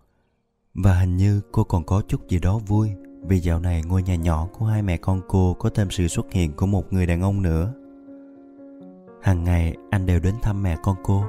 và 0.73 0.93
hình 0.93 1.17
như 1.17 1.41
cô 1.51 1.63
còn 1.63 1.83
có 1.85 2.01
chút 2.07 2.29
gì 2.29 2.39
đó 2.39 2.57
vui 2.57 2.89
vì 3.27 3.39
dạo 3.39 3.59
này 3.59 3.83
ngôi 3.87 4.03
nhà 4.03 4.15
nhỏ 4.15 4.47
của 4.59 4.65
hai 4.65 4.81
mẹ 4.81 4.97
con 4.97 5.21
cô 5.27 5.55
có 5.59 5.69
thêm 5.69 5.89
sự 5.89 6.07
xuất 6.07 6.31
hiện 6.31 6.53
của 6.53 6.65
một 6.65 6.93
người 6.93 7.05
đàn 7.05 7.21
ông 7.21 7.41
nữa. 7.41 7.73
Hàng 9.21 9.43
ngày, 9.43 9.75
anh 9.89 10.05
đều 10.05 10.19
đến 10.19 10.35
thăm 10.41 10.63
mẹ 10.63 10.77
con 10.83 10.95
cô. 11.03 11.23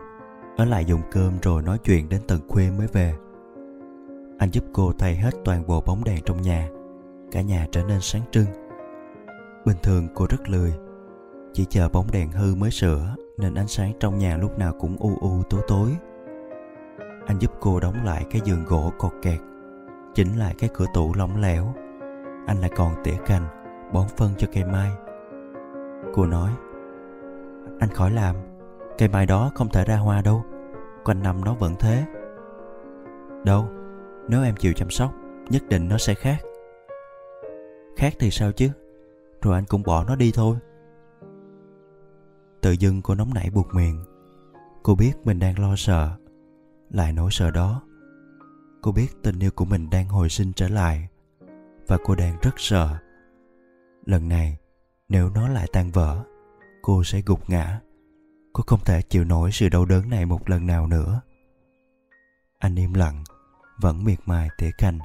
Ở 0.57 0.65
lại 0.65 0.85
dùng 0.85 1.01
cơm 1.11 1.33
rồi 1.43 1.63
nói 1.63 1.79
chuyện 1.85 2.09
đến 2.09 2.21
tận 2.27 2.41
khuya 2.49 2.71
mới 2.79 2.87
về. 2.87 3.15
Anh 4.39 4.51
giúp 4.53 4.65
cô 4.73 4.93
thay 4.99 5.17
hết 5.17 5.31
toàn 5.45 5.67
bộ 5.67 5.81
bóng 5.81 6.05
đèn 6.05 6.21
trong 6.25 6.43
nhà. 6.43 6.69
Cả 7.33 7.41
nhà 7.41 7.67
trở 7.73 7.85
nên 7.85 8.01
sáng 8.01 8.23
trưng. 8.31 8.47
Bình 9.65 9.77
thường 9.83 10.09
cô 10.15 10.27
rất 10.31 10.49
lười. 10.49 10.75
Chỉ 11.53 11.65
chờ 11.65 11.89
bóng 11.89 12.11
đèn 12.11 12.33
hư 12.33 12.55
mới 12.55 12.71
sửa, 12.71 13.15
nên 13.39 13.55
ánh 13.55 13.69
sáng 13.69 13.93
trong 14.01 14.19
nhà 14.19 14.37
lúc 14.37 14.59
nào 14.59 14.73
cũng 14.81 14.97
u 14.99 15.19
u 15.21 15.43
tối 15.51 15.61
tối. 15.69 15.97
Anh 17.27 17.39
giúp 17.39 17.53
cô 17.61 17.81
đóng 17.81 18.05
lại 18.05 18.27
cái 18.31 18.41
giường 18.45 18.65
gỗ 18.65 18.93
cột 18.99 19.13
kẹt 19.23 19.41
chỉnh 20.15 20.39
lại 20.39 20.55
cái 20.59 20.71
cửa 20.75 20.87
tủ 20.95 21.15
lỏng 21.15 21.41
lẻo. 21.41 21.75
Anh 22.47 22.61
lại 22.61 22.71
còn 22.77 22.95
tỉa 23.05 23.17
cành, 23.27 23.47
bón 23.93 24.07
phân 24.17 24.31
cho 24.39 24.47
cây 24.53 24.65
mai. 24.65 24.91
Cô 26.15 26.27
nói, 26.27 26.51
anh 27.79 27.91
khỏi 27.91 28.11
làm, 28.11 28.37
cây 28.99 29.09
mai 29.09 29.27
đó 29.27 29.51
không 29.55 29.69
thể 29.69 29.85
ra 29.85 29.97
hoa 29.97 30.23
đâu, 30.23 30.45
quanh 31.05 31.23
năm 31.23 31.45
nó 31.45 31.55
vẫn 31.55 31.75
thế. 31.81 32.05
Đâu, 33.45 33.69
nếu 34.29 34.43
em 34.43 34.57
chịu 34.57 34.73
chăm 34.73 34.91
sóc, 34.91 35.13
nhất 35.51 35.63
định 35.69 35.89
nó 35.89 35.99
sẽ 35.99 36.15
khác. 36.15 36.39
Khác 37.97 38.13
thì 38.19 38.31
sao 38.31 38.53
chứ? 38.53 38.71
Rồi 39.43 39.55
anh 39.55 39.65
cũng 39.65 39.83
bỏ 39.83 40.05
nó 40.05 40.17
đi 40.17 40.33
thôi. 40.35 40.57
Tự 42.61 42.73
dưng 42.73 43.03
cô 43.03 43.15
nóng 43.15 43.35
nảy 43.35 43.51
buộc 43.51 43.75
miệng. 43.75 44.05
Cô 44.83 44.95
biết 44.95 45.13
mình 45.25 45.39
đang 45.39 45.59
lo 45.59 45.75
sợ. 45.77 46.11
Lại 46.91 47.13
nỗi 47.13 47.31
sợ 47.33 47.51
đó 47.51 47.83
cô 48.85 48.93
biết 48.93 49.23
tình 49.23 49.39
yêu 49.39 49.51
của 49.51 49.65
mình 49.65 49.91
đang 49.91 50.09
hồi 50.09 50.29
sinh 50.29 50.53
trở 50.53 50.69
lại. 50.69 51.09
Và 51.87 51.99
cô 52.05 52.15
đang 52.15 52.41
rất 52.43 52.55
sợ. 52.57 52.99
Lần 54.07 54.29
này, 54.29 54.57
nếu 55.09 55.31
nó 55.31 55.49
lại 55.49 55.67
tan 55.73 55.91
vỡ, 55.91 56.25
cô 56.83 57.05
sẽ 57.05 57.21
gục 57.27 57.51
ngã. 57.51 57.81
Cô 58.53 58.65
không 58.67 58.81
thể 58.85 59.03
chịu 59.03 59.25
nổi 59.25 59.53
sự 59.53 59.69
đau 59.69 59.85
đớn 59.85 60.11
này 60.11 60.27
một 60.27 60.51
lần 60.51 60.67
nào 60.67 60.87
nữa. 60.87 61.21
Anh 62.59 62.75
im 62.75 62.95
lặng, 62.95 63.25
vẫn 63.81 64.05
miệt 64.05 64.19
mài 64.27 64.49
tỉa 64.59 64.71
cành 64.79 64.99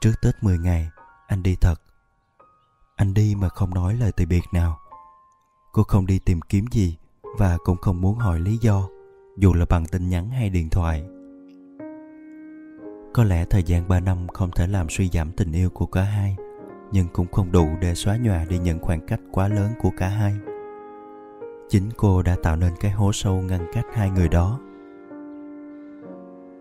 trước 0.00 0.12
tết 0.22 0.42
10 0.42 0.58
ngày, 0.58 0.90
anh 1.26 1.42
đi 1.42 1.56
thật. 1.60 1.80
Anh 2.96 3.14
đi 3.14 3.34
mà 3.34 3.48
không 3.48 3.74
nói 3.74 3.94
lời 3.94 4.12
từ 4.12 4.26
biệt 4.26 4.44
nào. 4.52 4.78
Cô 5.72 5.82
không 5.82 6.06
đi 6.06 6.18
tìm 6.18 6.40
kiếm 6.40 6.64
gì 6.70 6.96
và 7.38 7.58
cũng 7.64 7.76
không 7.76 8.00
muốn 8.00 8.18
hỏi 8.18 8.40
lý 8.40 8.58
do 8.58 8.88
dù 9.36 9.54
là 9.54 9.66
bằng 9.68 9.86
tin 9.86 10.08
nhắn 10.08 10.30
hay 10.30 10.50
điện 10.50 10.68
thoại. 10.70 11.04
Có 13.14 13.24
lẽ 13.24 13.44
thời 13.44 13.62
gian 13.62 13.88
3 13.88 14.00
năm 14.00 14.28
không 14.28 14.50
thể 14.50 14.66
làm 14.66 14.88
suy 14.88 15.08
giảm 15.08 15.30
tình 15.30 15.52
yêu 15.52 15.70
của 15.70 15.86
cả 15.86 16.02
hai, 16.02 16.36
nhưng 16.92 17.06
cũng 17.12 17.26
không 17.32 17.52
đủ 17.52 17.68
để 17.80 17.94
xóa 17.94 18.16
nhòa 18.16 18.44
đi 18.48 18.58
những 18.58 18.78
khoảng 18.78 19.06
cách 19.06 19.20
quá 19.32 19.48
lớn 19.48 19.70
của 19.80 19.90
cả 19.96 20.08
hai. 20.08 20.34
Chính 21.68 21.90
cô 21.96 22.22
đã 22.22 22.36
tạo 22.42 22.56
nên 22.56 22.72
cái 22.80 22.90
hố 22.90 23.12
sâu 23.12 23.42
ngăn 23.42 23.66
cách 23.72 23.84
hai 23.92 24.10
người 24.10 24.28
đó. 24.28 24.60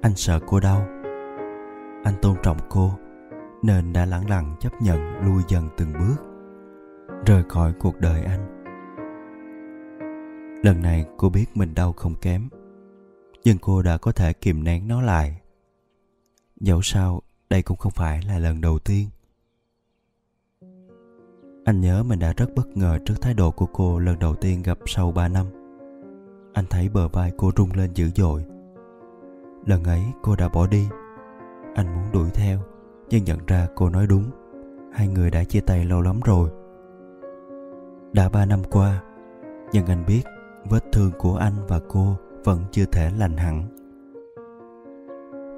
Anh 0.01 0.15
sợ 0.15 0.39
cô 0.47 0.59
đau. 0.59 0.87
Anh 2.03 2.13
tôn 2.21 2.35
trọng 2.43 2.57
cô, 2.69 2.93
nên 3.61 3.93
đã 3.93 4.05
lẳng 4.05 4.29
lặng 4.29 4.55
chấp 4.59 4.81
nhận 4.81 5.25
lui 5.25 5.43
dần 5.47 5.69
từng 5.77 5.93
bước, 5.93 6.15
rời 7.25 7.43
khỏi 7.49 7.73
cuộc 7.79 7.99
đời 7.99 8.23
anh. 8.23 8.55
Lần 10.63 10.81
này 10.81 11.05
cô 11.17 11.29
biết 11.29 11.45
mình 11.55 11.75
đau 11.75 11.93
không 11.93 12.15
kém 12.21 12.49
nhưng 13.45 13.57
cô 13.57 13.81
đã 13.81 13.97
có 13.97 14.11
thể 14.11 14.33
kìm 14.33 14.63
nén 14.63 14.87
nó 14.87 15.01
lại 15.01 15.41
dẫu 16.59 16.81
sao 16.81 17.21
đây 17.49 17.61
cũng 17.61 17.77
không 17.77 17.91
phải 17.91 18.21
là 18.21 18.39
lần 18.39 18.61
đầu 18.61 18.79
tiên 18.79 19.09
anh 21.65 21.81
nhớ 21.81 22.03
mình 22.03 22.19
đã 22.19 22.33
rất 22.37 22.45
bất 22.55 22.77
ngờ 22.77 22.97
trước 23.05 23.13
thái 23.21 23.33
độ 23.33 23.51
của 23.51 23.65
cô 23.65 23.99
lần 23.99 24.19
đầu 24.19 24.35
tiên 24.35 24.63
gặp 24.63 24.77
sau 24.85 25.11
3 25.11 25.27
năm. 25.27 25.45
Anh 26.53 26.65
thấy 26.69 26.89
bờ 26.89 27.07
vai 27.07 27.31
cô 27.37 27.51
rung 27.57 27.69
lên 27.73 27.93
dữ 27.93 28.09
dội. 28.15 28.45
Lần 29.65 29.83
ấy 29.83 30.03
cô 30.21 30.35
đã 30.35 30.49
bỏ 30.49 30.67
đi. 30.67 30.87
Anh 31.75 31.95
muốn 31.95 32.11
đuổi 32.13 32.29
theo, 32.33 32.59
nhưng 33.09 33.23
nhận 33.23 33.45
ra 33.47 33.67
cô 33.75 33.89
nói 33.89 34.07
đúng. 34.07 34.23
Hai 34.93 35.07
người 35.07 35.31
đã 35.31 35.43
chia 35.43 35.59
tay 35.59 35.85
lâu 35.85 36.01
lắm 36.01 36.19
rồi. 36.25 36.49
Đã 38.13 38.29
3 38.29 38.45
năm 38.45 38.63
qua, 38.63 39.03
nhưng 39.71 39.85
anh 39.85 40.05
biết 40.05 40.23
vết 40.69 40.83
thương 40.91 41.11
của 41.17 41.35
anh 41.35 41.53
và 41.67 41.79
cô 41.89 42.17
vẫn 42.45 42.59
chưa 42.71 42.85
thể 42.85 43.09
lành 43.17 43.37
hẳn. 43.37 43.63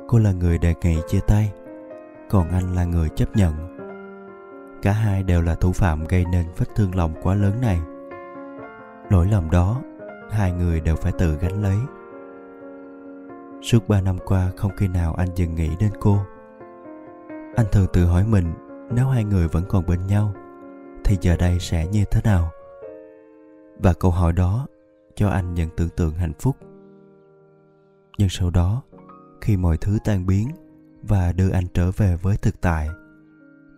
Cô 0.07 0.17
là 0.17 0.31
người 0.31 0.57
đề 0.57 0.73
nghị 0.81 0.97
chia 1.07 1.19
tay, 1.27 1.53
còn 2.29 2.49
anh 2.49 2.75
là 2.75 2.85
người 2.85 3.09
chấp 3.09 3.35
nhận. 3.35 3.53
Cả 4.81 4.91
hai 4.91 5.23
đều 5.23 5.41
là 5.41 5.55
thủ 5.55 5.71
phạm 5.71 6.05
gây 6.05 6.25
nên 6.31 6.45
vết 6.57 6.65
thương 6.75 6.95
lòng 6.95 7.13
quá 7.21 7.35
lớn 7.35 7.61
này. 7.61 7.81
Lỗi 9.09 9.27
lầm 9.31 9.51
đó 9.51 9.81
hai 10.31 10.51
người 10.51 10.79
đều 10.79 10.95
phải 10.95 11.11
tự 11.11 11.37
gánh 11.41 11.63
lấy. 11.63 11.77
Suốt 13.61 13.87
ba 13.87 14.01
năm 14.01 14.17
qua 14.25 14.51
không 14.57 14.71
khi 14.77 14.87
nào 14.87 15.13
anh 15.13 15.27
dừng 15.35 15.55
nghĩ 15.55 15.69
đến 15.79 15.91
cô. 15.99 16.17
Anh 17.55 17.65
thường 17.71 17.87
tự 17.93 18.05
hỏi 18.05 18.25
mình 18.27 18.53
nếu 18.91 19.07
hai 19.07 19.23
người 19.23 19.47
vẫn 19.47 19.63
còn 19.69 19.85
bên 19.85 20.07
nhau 20.07 20.33
thì 21.03 21.17
giờ 21.21 21.37
đây 21.37 21.59
sẽ 21.59 21.87
như 21.87 22.03
thế 22.11 22.21
nào? 22.23 22.51
Và 23.79 23.93
câu 23.93 24.11
hỏi 24.11 24.33
đó 24.33 24.67
cho 25.15 25.29
anh 25.29 25.53
những 25.53 25.69
tưởng 25.77 25.89
tượng 25.89 26.11
hạnh 26.13 26.33
phúc 26.39 26.55
nhưng 28.17 28.29
sau 28.29 28.49
đó, 28.49 28.81
khi 29.41 29.57
mọi 29.57 29.77
thứ 29.77 29.97
tan 30.03 30.25
biến 30.25 30.51
và 31.01 31.31
đưa 31.33 31.49
anh 31.49 31.67
trở 31.73 31.91
về 31.91 32.15
với 32.15 32.37
thực 32.37 32.61
tại, 32.61 32.89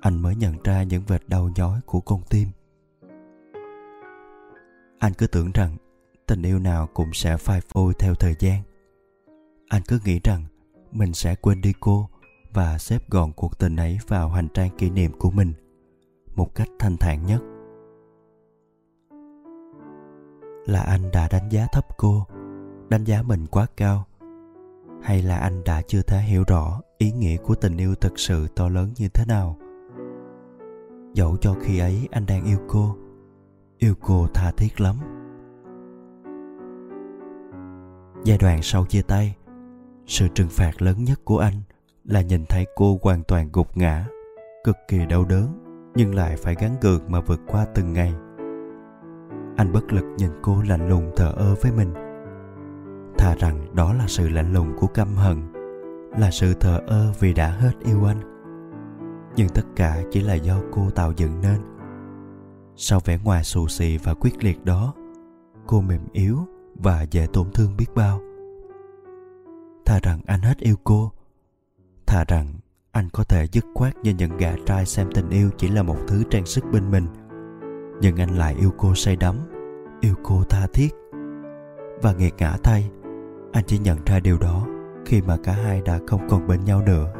anh 0.01 0.22
mới 0.22 0.36
nhận 0.36 0.55
ra 0.63 0.84
những 0.84 1.03
vệt 1.08 1.22
đau 1.27 1.50
nhói 1.55 1.79
của 1.86 2.01
con 2.01 2.22
tim. 2.29 2.48
Anh 5.00 5.13
cứ 5.13 5.27
tưởng 5.27 5.51
rằng 5.53 5.77
tình 6.27 6.41
yêu 6.41 6.60
nào 6.60 6.88
cũng 6.93 7.13
sẽ 7.13 7.38
phai 7.38 7.62
phôi 7.62 7.93
theo 8.00 8.15
thời 8.15 8.36
gian. 8.39 8.62
Anh 9.67 9.81
cứ 9.88 10.00
nghĩ 10.05 10.19
rằng 10.24 10.46
mình 10.91 11.13
sẽ 11.13 11.36
quên 11.36 11.62
đi 11.62 11.74
cô 11.79 12.10
và 12.53 12.77
xếp 12.77 13.10
gọn 13.10 13.31
cuộc 13.31 13.60
tình 13.60 13.75
ấy 13.75 14.00
vào 14.08 14.29
hành 14.29 14.48
trang 14.53 14.69
kỷ 14.77 14.89
niệm 14.89 15.12
của 15.19 15.31
mình 15.31 15.53
một 16.36 16.55
cách 16.55 16.67
thanh 16.79 16.98
thản 16.98 17.25
nhất. 17.25 17.41
Là 20.65 20.81
anh 20.81 21.12
đã 21.13 21.27
đánh 21.31 21.50
giá 21.50 21.67
thấp 21.72 21.98
cô, 21.98 22.25
đánh 22.89 23.03
giá 23.03 23.22
mình 23.22 23.48
quá 23.48 23.65
cao 23.77 24.05
hay 25.01 25.21
là 25.21 25.37
anh 25.37 25.63
đã 25.63 25.81
chưa 25.87 26.01
thể 26.01 26.19
hiểu 26.19 26.43
rõ 26.47 26.81
ý 26.97 27.11
nghĩa 27.11 27.37
của 27.37 27.55
tình 27.55 27.77
yêu 27.77 27.95
thật 27.95 28.19
sự 28.19 28.47
to 28.55 28.69
lớn 28.69 28.93
như 28.97 29.07
thế 29.13 29.25
nào? 29.27 29.57
Dẫu 31.13 31.38
cho 31.41 31.55
khi 31.62 31.79
ấy 31.79 32.07
anh 32.12 32.25
đang 32.25 32.45
yêu 32.45 32.57
cô 32.67 32.95
yêu 33.79 33.93
cô 34.01 34.27
tha 34.33 34.51
thiết 34.51 34.81
lắm. 34.81 34.95
Giai 38.23 38.38
đoạn 38.38 38.59
sau 38.62 38.85
chia 38.85 39.01
tay, 39.01 39.35
sự 40.05 40.27
trừng 40.27 40.49
phạt 40.49 40.81
lớn 40.81 41.03
nhất 41.03 41.19
của 41.25 41.38
anh 41.38 41.53
là 42.03 42.21
nhìn 42.21 42.45
thấy 42.45 42.65
cô 42.75 42.99
hoàn 43.01 43.23
toàn 43.23 43.49
gục 43.53 43.77
ngã, 43.77 44.05
cực 44.63 44.77
kỳ 44.88 45.05
đau 45.05 45.25
đớn, 45.25 45.47
nhưng 45.95 46.15
lại 46.15 46.35
phải 46.38 46.55
gắn 46.59 46.75
gượng 46.81 47.01
mà 47.07 47.21
vượt 47.21 47.39
qua 47.47 47.65
từng 47.75 47.93
ngày. 47.93 48.13
Anh 49.57 49.71
bất 49.73 49.93
lực 49.93 50.05
nhìn 50.17 50.31
cô 50.41 50.62
lạnh 50.62 50.89
lùng 50.89 51.12
thờ 51.15 51.33
ơ 51.38 51.55
với 51.62 51.71
mình 51.71 51.93
thà 53.19 53.36
rằng 53.36 53.75
đó 53.75 53.93
là 53.93 54.08
sự 54.08 54.29
lạnh 54.29 54.53
lùng 54.53 54.75
của 54.79 54.88
căm 54.88 55.15
hận, 55.15 55.38
là 56.17 56.32
sự 56.32 56.53
thờ 56.53 56.79
ơ 56.88 57.13
vì 57.19 57.34
đã 57.34 57.49
hết 57.49 57.71
yêu 57.86 58.05
anh. 58.05 58.19
Nhưng 59.36 59.49
tất 59.49 59.62
cả 59.75 60.01
chỉ 60.12 60.21
là 60.21 60.34
do 60.34 60.62
cô 60.71 60.89
tạo 60.89 61.13
dựng 61.15 61.41
nên. 61.41 61.62
Sau 62.75 62.99
vẻ 63.05 63.19
ngoài 63.23 63.43
xù 63.43 63.67
xì 63.67 63.97
và 63.97 64.13
quyết 64.13 64.43
liệt 64.43 64.65
đó, 64.65 64.93
cô 65.67 65.82
mềm 65.82 66.01
yếu 66.12 66.38
và 66.75 67.01
dễ 67.01 67.27
tổn 67.34 67.51
thương 67.53 67.77
biết 67.77 67.86
bao. 67.95 68.21
Thà 69.86 69.99
rằng 70.03 70.19
anh 70.25 70.41
hết 70.41 70.58
yêu 70.58 70.75
cô, 70.84 71.12
thà 72.05 72.23
rằng 72.27 72.47
anh 72.91 73.10
có 73.13 73.23
thể 73.23 73.47
dứt 73.51 73.65
khoát 73.73 73.95
như 74.03 74.13
những 74.13 74.38
gã 74.38 74.51
trai 74.65 74.86
xem 74.86 75.08
tình 75.13 75.29
yêu 75.29 75.49
chỉ 75.58 75.67
là 75.67 75.84
một 75.84 75.97
thứ 76.08 76.23
trang 76.29 76.45
sức 76.45 76.63
bên 76.71 76.91
mình. 76.91 77.08
Nhưng 78.01 78.17
anh 78.17 78.38
lại 78.38 78.55
yêu 78.60 78.71
cô 78.77 78.95
say 78.95 79.15
đắm, 79.15 79.36
yêu 80.01 80.15
cô 80.23 80.43
tha 80.49 80.67
thiết 80.73 80.89
và 82.01 82.13
nghiệt 82.13 82.34
ngã 82.38 82.58
thay 82.63 82.89
anh 83.51 83.63
chỉ 83.67 83.79
nhận 83.79 83.97
ra 84.05 84.19
điều 84.19 84.38
đó 84.38 84.67
khi 85.05 85.21
mà 85.21 85.38
cả 85.43 85.51
hai 85.51 85.81
đã 85.81 85.99
không 86.07 86.21
còn 86.29 86.47
bên 86.47 86.63
nhau 86.63 86.81
nữa. 86.81 87.13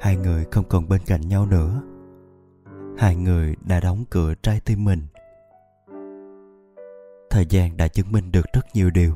Hai 0.00 0.16
người 0.16 0.44
không 0.50 0.64
còn 0.68 0.88
bên 0.88 1.00
cạnh 1.06 1.20
nhau 1.20 1.46
nữa. 1.46 1.82
Hai 2.98 3.16
người 3.16 3.56
đã 3.66 3.80
đóng 3.80 4.04
cửa 4.10 4.34
trái 4.42 4.60
tim 4.64 4.84
mình. 4.84 5.00
Thời 7.30 7.46
gian 7.46 7.76
đã 7.76 7.88
chứng 7.88 8.12
minh 8.12 8.32
được 8.32 8.46
rất 8.52 8.66
nhiều 8.74 8.90
điều. 8.90 9.12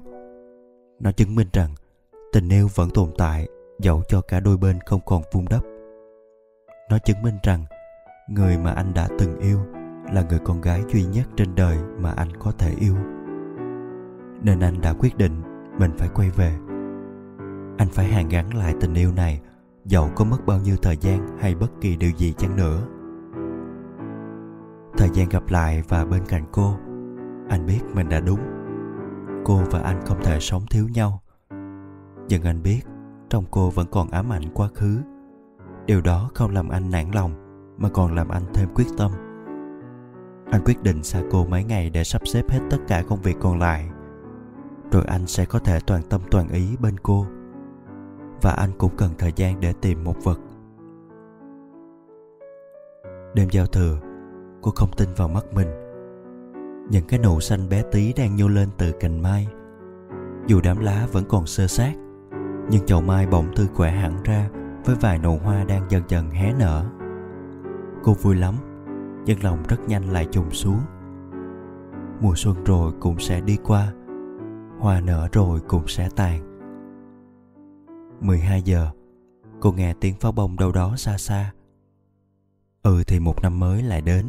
Nó 1.00 1.12
chứng 1.12 1.34
minh 1.34 1.48
rằng 1.52 1.70
tình 2.32 2.48
yêu 2.48 2.68
vẫn 2.74 2.90
tồn 2.90 3.10
tại, 3.18 3.48
dẫu 3.78 4.02
cho 4.08 4.20
cả 4.20 4.40
đôi 4.40 4.56
bên 4.56 4.80
không 4.80 5.00
còn 5.06 5.22
vun 5.32 5.44
đắp. 5.50 5.62
Nó 6.90 6.98
chứng 6.98 7.22
minh 7.22 7.34
rằng 7.42 7.64
người 8.28 8.58
mà 8.58 8.72
anh 8.72 8.94
đã 8.94 9.08
từng 9.18 9.40
yêu 9.40 9.58
là 10.12 10.22
người 10.28 10.38
con 10.44 10.60
gái 10.60 10.82
duy 10.88 11.04
nhất 11.04 11.26
trên 11.36 11.54
đời 11.54 11.78
mà 11.98 12.12
anh 12.12 12.36
có 12.38 12.52
thể 12.58 12.74
yêu 12.80 12.96
nên 14.44 14.60
anh 14.60 14.80
đã 14.80 14.92
quyết 14.92 15.16
định 15.16 15.42
mình 15.78 15.90
phải 15.98 16.08
quay 16.14 16.30
về. 16.30 16.58
Anh 17.78 17.88
phải 17.92 18.06
hàn 18.06 18.28
gắn 18.28 18.54
lại 18.54 18.74
tình 18.80 18.94
yêu 18.94 19.12
này, 19.12 19.40
dẫu 19.84 20.08
có 20.16 20.24
mất 20.24 20.46
bao 20.46 20.58
nhiêu 20.58 20.76
thời 20.82 20.96
gian 20.96 21.38
hay 21.40 21.54
bất 21.54 21.70
kỳ 21.80 21.96
điều 21.96 22.10
gì 22.10 22.32
chăng 22.32 22.56
nữa. 22.56 22.82
Thời 24.96 25.08
gian 25.12 25.28
gặp 25.28 25.42
lại 25.48 25.82
và 25.88 26.04
bên 26.04 26.22
cạnh 26.28 26.44
cô, 26.52 26.76
anh 27.48 27.66
biết 27.66 27.80
mình 27.94 28.08
đã 28.08 28.20
đúng. 28.20 28.40
Cô 29.44 29.62
và 29.70 29.80
anh 29.80 30.00
không 30.06 30.22
thể 30.24 30.40
sống 30.40 30.62
thiếu 30.70 30.88
nhau. 30.88 31.20
Nhưng 32.28 32.42
anh 32.42 32.62
biết 32.62 32.80
trong 33.30 33.44
cô 33.50 33.70
vẫn 33.70 33.86
còn 33.90 34.10
ám 34.10 34.32
ảnh 34.32 34.42
quá 34.54 34.68
khứ. 34.74 34.98
Điều 35.86 36.00
đó 36.00 36.30
không 36.34 36.50
làm 36.50 36.68
anh 36.68 36.90
nản 36.90 37.10
lòng, 37.10 37.32
mà 37.78 37.88
còn 37.88 38.14
làm 38.14 38.28
anh 38.28 38.42
thêm 38.54 38.68
quyết 38.74 38.86
tâm. 38.98 39.10
Anh 40.50 40.62
quyết 40.64 40.82
định 40.82 41.02
xa 41.02 41.22
cô 41.30 41.46
mấy 41.46 41.64
ngày 41.64 41.90
để 41.90 42.04
sắp 42.04 42.22
xếp 42.24 42.42
hết 42.48 42.60
tất 42.70 42.78
cả 42.88 43.02
công 43.02 43.22
việc 43.22 43.36
còn 43.40 43.58
lại 43.58 43.90
rồi 44.92 45.04
anh 45.06 45.26
sẽ 45.26 45.44
có 45.44 45.58
thể 45.58 45.78
toàn 45.86 46.02
tâm 46.10 46.20
toàn 46.30 46.48
ý 46.48 46.76
bên 46.80 46.98
cô. 47.02 47.26
Và 48.42 48.50
anh 48.52 48.70
cũng 48.78 48.96
cần 48.96 49.10
thời 49.18 49.32
gian 49.36 49.60
để 49.60 49.72
tìm 49.72 50.04
một 50.04 50.16
vật. 50.24 50.40
Đêm 53.34 53.48
giao 53.50 53.66
thừa, 53.66 53.98
cô 54.62 54.70
không 54.74 54.90
tin 54.96 55.08
vào 55.16 55.28
mắt 55.28 55.44
mình. 55.54 55.68
Những 56.90 57.06
cái 57.08 57.18
nụ 57.18 57.40
xanh 57.40 57.68
bé 57.68 57.82
tí 57.92 58.12
đang 58.12 58.36
nhô 58.36 58.48
lên 58.48 58.68
từ 58.78 58.92
cành 59.00 59.22
mai. 59.22 59.48
Dù 60.46 60.60
đám 60.64 60.78
lá 60.78 61.06
vẫn 61.12 61.24
còn 61.28 61.46
sơ 61.46 61.66
sát, 61.66 61.92
nhưng 62.70 62.86
chậu 62.86 63.00
mai 63.00 63.26
bỗng 63.26 63.46
tươi 63.56 63.66
khỏe 63.74 63.90
hẳn 63.90 64.22
ra 64.22 64.48
với 64.84 64.96
vài 65.00 65.18
nụ 65.18 65.38
hoa 65.38 65.64
đang 65.64 65.90
dần 65.90 66.02
dần 66.08 66.30
hé 66.30 66.52
nở. 66.58 66.84
Cô 68.02 68.14
vui 68.14 68.36
lắm, 68.36 68.54
nhưng 69.24 69.44
lòng 69.44 69.62
rất 69.68 69.80
nhanh 69.88 70.12
lại 70.12 70.26
trùng 70.32 70.50
xuống. 70.50 70.80
Mùa 72.20 72.34
xuân 72.36 72.64
rồi 72.64 72.92
cũng 73.00 73.18
sẽ 73.18 73.40
đi 73.40 73.58
qua 73.64 73.92
hoa 74.82 75.00
nở 75.00 75.28
rồi 75.32 75.60
cũng 75.68 75.88
sẽ 75.88 76.08
tàn. 76.16 76.40
12 78.20 78.62
giờ, 78.62 78.88
Cô 79.60 79.72
nghe 79.72 79.94
tiếng 80.00 80.14
pháo 80.14 80.32
bông 80.32 80.56
đâu 80.56 80.72
đó 80.72 80.96
xa 80.96 81.18
xa. 81.18 81.52
Ừ 82.82 83.02
thì 83.06 83.20
một 83.20 83.42
năm 83.42 83.60
mới 83.60 83.82
lại 83.82 84.02
đến. 84.02 84.26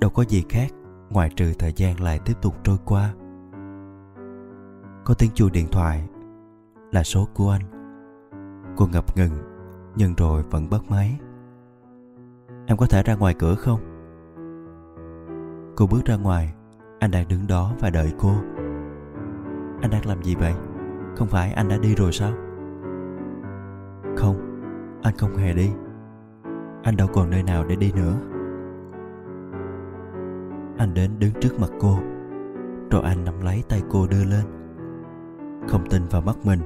Đâu 0.00 0.10
có 0.10 0.24
gì 0.28 0.44
khác, 0.48 0.68
Ngoại 1.10 1.30
trừ 1.36 1.52
thời 1.58 1.72
gian 1.76 2.00
lại 2.00 2.20
tiếp 2.24 2.32
tục 2.42 2.54
trôi 2.64 2.76
qua. 2.84 3.14
Có 5.04 5.14
tiếng 5.18 5.30
chuông 5.34 5.52
điện 5.52 5.66
thoại, 5.72 6.08
Là 6.92 7.02
số 7.02 7.28
của 7.34 7.50
anh. 7.50 7.62
Cô 8.76 8.86
ngập 8.86 9.16
ngừng, 9.16 9.32
Nhưng 9.96 10.14
rồi 10.14 10.42
vẫn 10.42 10.70
bắt 10.70 10.82
máy. 10.88 11.18
Em 12.66 12.76
có 12.76 12.86
thể 12.86 13.02
ra 13.02 13.14
ngoài 13.14 13.34
cửa 13.38 13.54
không? 13.54 13.80
Cô 15.76 15.86
bước 15.86 16.04
ra 16.04 16.16
ngoài, 16.16 16.54
Anh 16.98 17.10
đang 17.10 17.28
đứng 17.28 17.46
đó 17.46 17.74
và 17.80 17.90
đợi 17.90 18.12
cô. 18.18 18.32
Anh 19.80 19.90
đang 19.90 20.06
làm 20.06 20.22
gì 20.22 20.34
vậy? 20.34 20.54
Không 21.16 21.28
phải 21.28 21.52
anh 21.52 21.68
đã 21.68 21.78
đi 21.78 21.94
rồi 21.94 22.12
sao? 22.12 22.32
Không, 24.16 24.36
anh 25.02 25.16
không 25.16 25.36
hề 25.36 25.52
đi 25.52 25.70
Anh 26.82 26.96
đâu 26.96 27.08
còn 27.12 27.30
nơi 27.30 27.42
nào 27.42 27.64
để 27.64 27.76
đi 27.76 27.92
nữa 27.92 28.14
Anh 30.78 30.94
đến 30.94 31.10
đứng 31.18 31.32
trước 31.40 31.60
mặt 31.60 31.70
cô 31.80 31.98
Rồi 32.90 33.02
anh 33.02 33.24
nắm 33.24 33.40
lấy 33.40 33.62
tay 33.68 33.82
cô 33.90 34.06
đưa 34.06 34.24
lên 34.24 34.44
Không 35.68 35.88
tin 35.90 36.02
vào 36.10 36.22
mắt 36.22 36.36
mình 36.44 36.60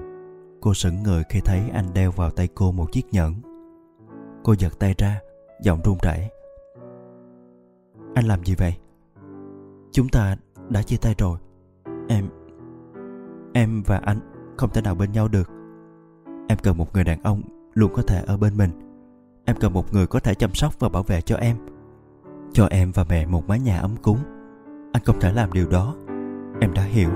Cô 0.61 0.75
sững 0.75 1.03
người 1.03 1.22
khi 1.29 1.40
thấy 1.40 1.70
anh 1.72 1.87
đeo 1.94 2.11
vào 2.11 2.31
tay 2.31 2.48
cô 2.55 2.72
một 2.72 2.92
chiếc 2.92 3.05
nhẫn 3.12 3.35
Cô 4.44 4.55
giật 4.59 4.79
tay 4.79 4.94
ra, 4.98 5.20
giọng 5.61 5.81
run 5.85 5.98
rẩy. 6.03 6.29
Anh 8.14 8.25
làm 8.25 8.44
gì 8.44 8.55
vậy? 8.59 8.77
Chúng 9.92 10.09
ta 10.09 10.37
đã 10.68 10.83
chia 10.83 10.96
tay 10.96 11.14
rồi. 11.18 11.38
Em... 12.09 12.29
Em 13.53 13.83
và 13.87 13.97
anh 13.97 14.19
không 14.57 14.71
thể 14.71 14.83
nào 14.83 14.95
bên 14.95 15.12
nhau 15.12 15.29
được. 15.29 15.51
Em 16.49 16.59
cần 16.62 16.77
một 16.77 16.95
người 16.95 17.05
đàn 17.05 17.23
ông 17.23 17.43
luôn 17.75 17.93
có 17.95 18.03
thể 18.03 18.23
ở 18.27 18.37
bên 18.37 18.57
mình. 18.57 18.71
Em 19.45 19.57
cần 19.61 19.73
một 19.73 19.93
người 19.93 20.07
có 20.07 20.21
thể 20.21 20.35
chăm 20.35 20.55
sóc 20.55 20.81
và 20.81 20.88
bảo 20.88 21.03
vệ 21.03 21.21
cho 21.21 21.37
em. 21.37 21.57
Cho 22.53 22.67
em 22.67 22.93
và 22.95 23.05
mẹ 23.09 23.27
một 23.27 23.49
mái 23.49 23.61
nhà 23.61 23.79
ấm 23.79 23.97
cúng. 24.03 24.19
Anh 24.93 25.05
không 25.05 25.21
thể 25.21 25.33
làm 25.33 25.53
điều 25.53 25.69
đó. 25.69 25.95
Em 26.61 26.75
đã 26.75 26.83
hiểu. 26.83 27.11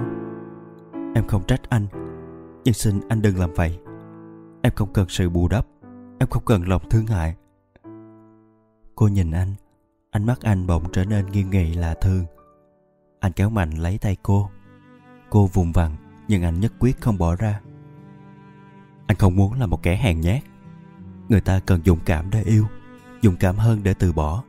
Em 1.14 1.26
không 1.28 1.42
trách 1.46 1.70
anh. 1.70 1.86
Nhưng 2.64 2.74
xin 2.74 3.00
anh 3.08 3.22
đừng 3.22 3.38
làm 3.38 3.54
vậy. 3.54 3.78
Em 4.62 4.72
không 4.76 4.92
cần 4.92 5.08
sự 5.08 5.30
bù 5.30 5.48
đắp. 5.48 5.66
Em 6.18 6.28
không 6.28 6.44
cần 6.44 6.68
lòng 6.68 6.82
thương 6.90 7.06
hại. 7.06 7.36
Cô 8.94 9.08
nhìn 9.08 9.30
anh. 9.30 9.54
Ánh 10.10 10.26
mắt 10.26 10.40
anh 10.40 10.66
bỗng 10.66 10.84
trở 10.92 11.04
nên 11.04 11.26
nghiêng 11.26 11.50
nghị 11.50 11.74
lạ 11.74 11.94
thường. 12.00 12.24
Anh 13.20 13.32
kéo 13.32 13.50
mạnh 13.50 13.70
lấy 13.70 13.98
tay 13.98 14.16
cô. 14.22 14.50
Cô 15.30 15.46
vùng 15.46 15.72
vằng 15.72 15.96
nhưng 16.28 16.42
anh 16.42 16.60
nhất 16.60 16.72
quyết 16.78 17.00
không 17.00 17.18
bỏ 17.18 17.36
ra. 17.36 17.60
Anh 19.06 19.16
không 19.18 19.36
muốn 19.36 19.60
là 19.60 19.66
một 19.66 19.82
kẻ 19.82 19.96
hèn 19.96 20.20
nhát. 20.20 20.42
Người 21.28 21.40
ta 21.40 21.60
cần 21.66 21.80
dũng 21.84 22.00
cảm 22.04 22.30
để 22.30 22.42
yêu, 22.42 22.66
dũng 23.22 23.36
cảm 23.36 23.56
hơn 23.56 23.82
để 23.82 23.94
từ 23.94 24.12
bỏ 24.12 24.44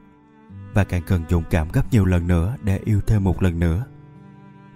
và 0.73 0.83
càng 0.83 1.01
cần 1.07 1.23
dũng 1.29 1.43
cảm 1.49 1.67
gấp 1.73 1.91
nhiều 1.91 2.05
lần 2.05 2.27
nữa 2.27 2.55
để 2.63 2.79
yêu 2.85 3.01
thêm 3.07 3.23
một 3.23 3.43
lần 3.43 3.59
nữa. 3.59 3.85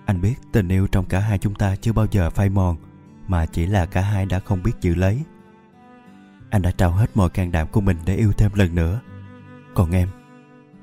Anh 0.05 0.21
biết 0.21 0.35
tình 0.51 0.67
yêu 0.67 0.87
trong 0.87 1.05
cả 1.05 1.19
hai 1.19 1.37
chúng 1.37 1.55
ta 1.55 1.75
chưa 1.75 1.93
bao 1.93 2.05
giờ 2.11 2.29
phai 2.29 2.49
mòn 2.49 2.77
mà 3.27 3.45
chỉ 3.45 3.65
là 3.65 3.85
cả 3.85 4.01
hai 4.01 4.25
đã 4.25 4.39
không 4.39 4.63
biết 4.63 4.71
giữ 4.81 4.95
lấy. 4.95 5.23
Anh 6.49 6.61
đã 6.61 6.71
trao 6.71 6.91
hết 6.91 7.17
mọi 7.17 7.29
can 7.29 7.51
đảm 7.51 7.67
của 7.71 7.81
mình 7.81 7.97
để 8.05 8.15
yêu 8.15 8.31
thêm 8.37 8.51
lần 8.53 8.75
nữa. 8.75 9.01
Còn 9.75 9.91
em, 9.91 10.09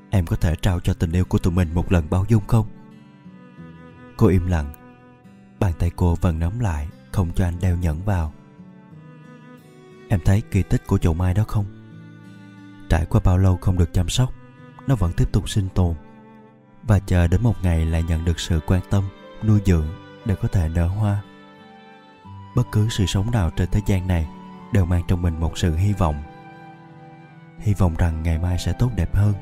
em 0.09 0.25
có 0.25 0.35
thể 0.35 0.55
trao 0.55 0.79
cho 0.79 0.93
tình 0.93 1.11
yêu 1.11 1.25
của 1.25 1.37
tụi 1.37 1.53
mình 1.53 1.73
một 1.73 1.91
lần 1.91 2.09
bao 2.09 2.25
dung 2.29 2.47
không? 2.47 2.65
Cô 4.17 4.27
im 4.27 4.47
lặng. 4.47 4.78
Bàn 5.59 5.73
tay 5.79 5.91
cô 5.95 6.15
vẫn 6.21 6.39
nắm 6.39 6.59
lại, 6.59 6.87
không 7.11 7.31
cho 7.35 7.45
anh 7.45 7.59
đeo 7.61 7.77
nhẫn 7.77 8.01
vào. 8.05 8.33
Em 10.09 10.19
thấy 10.25 10.43
kỳ 10.51 10.63
tích 10.63 10.87
của 10.87 10.97
chậu 10.97 11.13
mai 11.13 11.33
đó 11.33 11.43
không? 11.47 11.65
Trải 12.89 13.05
qua 13.05 13.21
bao 13.23 13.37
lâu 13.37 13.57
không 13.57 13.77
được 13.77 13.93
chăm 13.93 14.09
sóc, 14.09 14.33
nó 14.87 14.95
vẫn 14.95 15.13
tiếp 15.13 15.31
tục 15.31 15.49
sinh 15.49 15.69
tồn 15.69 15.95
và 16.83 16.99
chờ 16.99 17.27
đến 17.27 17.43
một 17.43 17.63
ngày 17.63 17.85
lại 17.85 18.03
nhận 18.03 18.25
được 18.25 18.39
sự 18.39 18.59
quan 18.67 18.81
tâm, 18.89 19.03
nuôi 19.43 19.59
dưỡng 19.65 19.87
để 20.25 20.35
có 20.35 20.47
thể 20.47 20.69
nở 20.69 20.87
hoa. 20.87 21.21
Bất 22.55 22.63
cứ 22.71 22.89
sự 22.89 23.05
sống 23.05 23.31
nào 23.31 23.51
trên 23.55 23.69
thế 23.71 23.81
gian 23.85 24.07
này 24.07 24.27
đều 24.73 24.85
mang 24.85 25.03
trong 25.07 25.21
mình 25.21 25.39
một 25.39 25.57
sự 25.57 25.75
hy 25.75 25.93
vọng. 25.93 26.23
Hy 27.59 27.73
vọng 27.73 27.95
rằng 27.97 28.23
ngày 28.23 28.37
mai 28.37 28.57
sẽ 28.57 28.73
tốt 28.79 28.89
đẹp 28.95 29.15
hơn. 29.15 29.33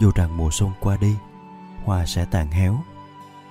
Dù 0.00 0.10
rằng 0.14 0.36
mùa 0.36 0.50
xuân 0.52 0.70
qua 0.80 0.96
đi, 1.00 1.16
hoa 1.84 2.06
sẽ 2.06 2.24
tàn 2.24 2.50
héo, 2.50 2.78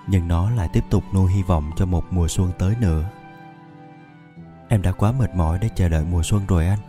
nhưng 0.08 0.28
nó 0.28 0.50
lại 0.50 0.70
tiếp 0.74 0.84
tục 0.90 1.04
nuôi 1.14 1.32
hy 1.32 1.44
vọng 1.44 1.72
cho 1.76 1.86
một 1.86 2.14
mùa 2.14 2.28
xuân 2.28 2.52
tới 2.60 2.76
nữa. 2.80 3.10
Em 4.68 4.82
đã 4.82 4.92
quá 4.92 5.12
mệt 5.12 5.36
mỏi 5.36 5.60
để 5.62 5.70
chờ 5.76 5.90
đợi 5.90 6.06
mùa 6.06 6.24
xuân 6.24 6.46
rồi 6.48 6.68
anh. 6.68 6.80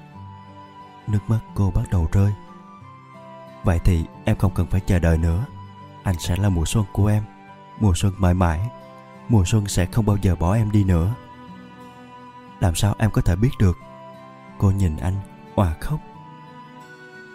Nước 1.07 1.18
mắt 1.29 1.38
cô 1.55 1.70
bắt 1.70 1.90
đầu 1.90 2.09
rơi. 2.12 2.33
Vậy 3.64 3.79
thì 3.85 4.05
em 4.25 4.37
không 4.37 4.55
cần 4.55 4.66
phải 4.66 4.81
chờ 4.81 4.98
đợi 4.98 5.18
nữa. 5.18 5.44
Anh 6.03 6.14
sẽ 6.18 6.37
là 6.37 6.48
mùa 6.48 6.64
xuân 6.64 6.85
của 6.92 7.07
em. 7.07 7.22
Mùa 7.81 7.92
xuân 7.94 8.12
mãi 8.18 8.35
mãi. 8.35 8.70
Mùa 9.29 9.44
xuân 9.44 9.66
sẽ 9.68 9.87
không 9.87 10.07
bao 10.07 10.16
giờ 10.22 10.37
bỏ 10.37 10.55
em 10.55 10.70
đi 10.70 10.85
nữa. 10.85 11.14
Làm 12.61 12.75
sao 12.75 12.94
em 12.98 13.11
có 13.11 13.22
thể 13.22 13.37
biết 13.37 13.51
được? 13.59 13.79
Cô 14.59 14.70
nhìn 14.70 14.96
anh, 14.96 15.14
òa 15.55 15.75
khóc. 15.81 16.01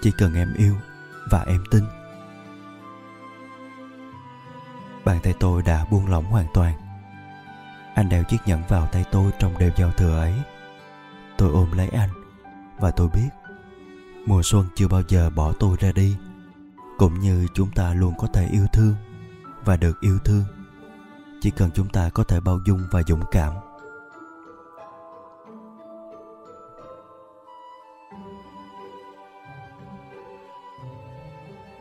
Chỉ 0.01 0.11
cần 0.17 0.35
em 0.35 0.53
yêu 0.57 0.75
và 1.31 1.43
em 1.47 1.63
tin. 1.71 1.83
Bàn 5.07 5.19
tay 5.23 5.33
tôi 5.39 5.61
đã 5.61 5.85
buông 5.91 6.07
lỏng 6.07 6.25
hoàn 6.25 6.45
toàn. 6.53 6.73
Anh 7.95 8.09
đeo 8.09 8.23
chiếc 8.23 8.37
nhẫn 8.45 8.63
vào 8.67 8.87
tay 8.91 9.05
tôi 9.11 9.31
trong 9.39 9.57
đêm 9.57 9.71
giao 9.77 9.91
thừa 9.91 10.19
ấy. 10.19 10.33
Tôi 11.37 11.51
ôm 11.51 11.71
lấy 11.71 11.89
anh, 11.89 12.09
và 12.77 12.91
tôi 12.91 13.07
biết, 13.13 13.29
mùa 14.25 14.41
xuân 14.43 14.65
chưa 14.75 14.87
bao 14.87 15.01
giờ 15.07 15.29
bỏ 15.29 15.53
tôi 15.59 15.77
ra 15.79 15.91
đi. 15.91 16.17
Cũng 16.97 17.19
như 17.19 17.47
chúng 17.53 17.71
ta 17.71 17.93
luôn 17.93 18.13
có 18.17 18.27
thể 18.33 18.47
yêu 18.51 18.65
thương, 18.73 18.95
và 19.65 19.77
được 19.77 20.01
yêu 20.01 20.19
thương. 20.25 20.43
Chỉ 21.41 21.51
cần 21.51 21.69
chúng 21.73 21.89
ta 21.89 22.09
có 22.09 22.23
thể 22.23 22.39
bao 22.39 22.59
dung 22.65 22.87
và 22.91 23.03
dũng 23.07 23.23
cảm. 23.31 23.53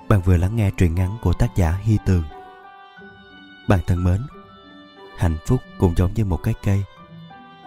Bạn 0.09 0.21
vừa 0.25 0.37
lắng 0.37 0.57
nghe 0.57 0.71
truyện 0.71 0.95
ngắn 0.95 1.17
của 1.23 1.33
tác 1.33 1.57
giả 1.57 1.73
hy 1.73 1.99
tường 2.07 2.23
bạn 3.69 3.81
thân 3.87 4.05
mến, 4.05 4.21
hạnh 5.17 5.37
phúc 5.47 5.61
cũng 5.79 5.95
giống 5.97 6.15
như 6.15 6.25
một 6.25 6.37
cái 6.43 6.55
cây. 6.63 6.85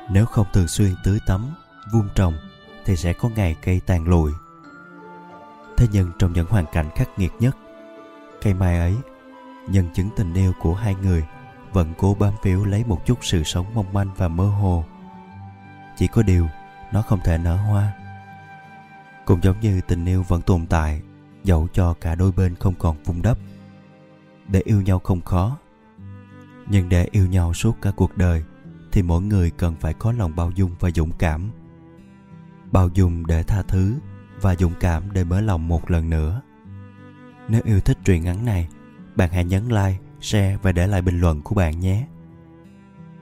Nếu 0.10 0.26
không 0.26 0.48
thường 0.54 0.68
xuyên 0.68 0.96
tưới 1.04 1.20
tắm, 1.28 1.56
vuông 1.92 2.10
trồng, 2.16 2.34
thì 2.86 2.96
sẽ 2.96 3.14
có 3.14 3.30
ngày 3.30 3.56
cây 3.62 3.82
tàn 3.86 4.08
lụi. 4.08 4.32
Thế 5.78 5.88
nhưng 5.92 6.12
trong 6.20 6.34
những 6.34 6.48
hoàn 6.50 6.66
cảnh 6.72 6.90
khắc 6.96 7.10
nghiệt 7.20 7.32
nhất, 7.40 7.58
cây 8.42 8.54
mai 8.54 8.80
ấy, 8.80 8.96
nhân 9.68 9.90
chứng 9.94 10.10
tình 10.16 10.34
yêu 10.34 10.54
của 10.60 10.74
hai 10.74 10.96
người, 10.96 11.26
vẫn 11.74 11.94
cố 11.98 12.16
bám 12.20 12.34
phiếu 12.44 12.66
lấy 12.66 12.84
một 12.84 13.06
chút 13.06 13.18
sự 13.22 13.44
sống 13.44 13.66
mong 13.74 13.94
manh 13.94 14.10
và 14.18 14.28
mơ 14.28 14.50
hồ. 14.50 14.86
Chỉ 15.98 16.08
có 16.08 16.22
điều, 16.22 16.48
nó 16.92 17.02
không 17.02 17.20
thể 17.24 17.38
nở 17.38 17.56
hoa. 17.56 17.94
Cũng 19.26 19.44
giống 19.44 19.60
như 19.60 19.82
tình 19.88 20.06
yêu 20.06 20.24
vẫn 20.28 20.42
tồn 20.42 20.66
tại, 20.66 21.02
dẫu 21.44 21.68
cho 21.74 21.94
cả 22.02 22.16
đôi 22.16 22.32
bên 22.32 22.56
không 22.56 22.74
còn 22.80 23.04
vùng 23.04 23.22
đắp. 23.22 23.38
Để 24.48 24.62
yêu 24.66 24.82
nhau 24.82 25.00
không 25.00 25.22
khó 25.22 25.58
nhưng 26.70 26.90
để 26.90 27.08
yêu 27.12 27.28
nhau 27.28 27.54
suốt 27.54 27.78
cả 27.82 27.92
cuộc 27.92 28.18
đời, 28.18 28.44
thì 28.92 29.02
mỗi 29.02 29.22
người 29.22 29.50
cần 29.50 29.76
phải 29.80 29.94
có 29.94 30.12
lòng 30.12 30.36
bao 30.36 30.52
dung 30.52 30.76
và 30.80 30.90
dũng 30.96 31.12
cảm. 31.20 31.52
Bao 32.72 32.90
dung 32.94 33.28
để 33.28 33.44
tha 33.44 33.62
thứ 33.62 33.96
và 34.42 34.56
dũng 34.56 34.74
cảm 34.80 35.04
để 35.14 35.24
mở 35.24 35.42
lòng 35.42 35.68
một 35.68 35.92
lần 35.92 36.10
nữa. 36.10 36.42
Nếu 37.48 37.62
yêu 37.66 37.80
thích 37.80 37.98
truyện 38.06 38.24
ngắn 38.24 38.46
này, 38.46 38.68
bạn 39.16 39.30
hãy 39.32 39.46
nhấn 39.46 39.68
like, 39.68 39.98
share 40.22 40.58
và 40.62 40.72
để 40.72 40.88
lại 40.88 41.02
bình 41.02 41.20
luận 41.20 41.42
của 41.42 41.56
bạn 41.56 41.80
nhé. 41.80 42.08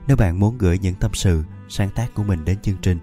Nếu 0.06 0.16
bạn 0.16 0.40
muốn 0.40 0.58
gửi 0.58 0.78
những 0.78 0.94
tâm 0.94 1.10
sự, 1.14 1.44
sáng 1.68 1.90
tác 1.90 2.14
của 2.14 2.22
mình 2.22 2.44
đến 2.44 2.58
chương 2.62 2.76
trình, 2.82 2.98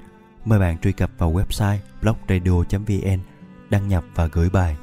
mời 0.46 0.60
bạn 0.60 0.78
truy 0.78 0.92
cập 0.92 1.12
vào 1.18 1.34
website 1.34 1.78
blogradio.vn 2.02 3.20
đăng 3.70 3.88
nhập 3.88 4.04
và 4.16 4.28
gửi 4.28 4.50
bài. 4.50 4.78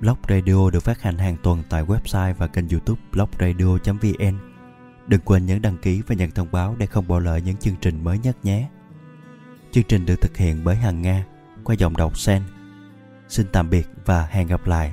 Blog 0.00 0.18
Radio 0.28 0.70
được 0.70 0.80
phát 0.80 1.02
hành 1.02 1.18
hàng 1.18 1.36
tuần 1.42 1.62
tại 1.70 1.84
website 1.84 2.34
và 2.34 2.46
kênh 2.46 2.68
youtube 2.68 3.00
blogradio.vn 3.12 4.53
Đừng 5.06 5.20
quên 5.20 5.46
nhấn 5.46 5.62
đăng 5.62 5.78
ký 5.78 6.02
và 6.06 6.14
nhận 6.14 6.30
thông 6.30 6.48
báo 6.52 6.76
để 6.78 6.86
không 6.86 7.08
bỏ 7.08 7.18
lỡ 7.18 7.36
những 7.36 7.56
chương 7.56 7.76
trình 7.80 8.04
mới 8.04 8.18
nhất 8.18 8.36
nhé. 8.44 8.68
Chương 9.72 9.84
trình 9.84 10.06
được 10.06 10.20
thực 10.20 10.36
hiện 10.36 10.64
bởi 10.64 10.76
Hằng 10.76 11.02
Nga 11.02 11.24
qua 11.64 11.74
giọng 11.74 11.96
đọc 11.96 12.18
Sen. 12.18 12.42
Xin 13.28 13.46
tạm 13.52 13.70
biệt 13.70 13.88
và 14.04 14.26
hẹn 14.26 14.46
gặp 14.46 14.66
lại. 14.66 14.92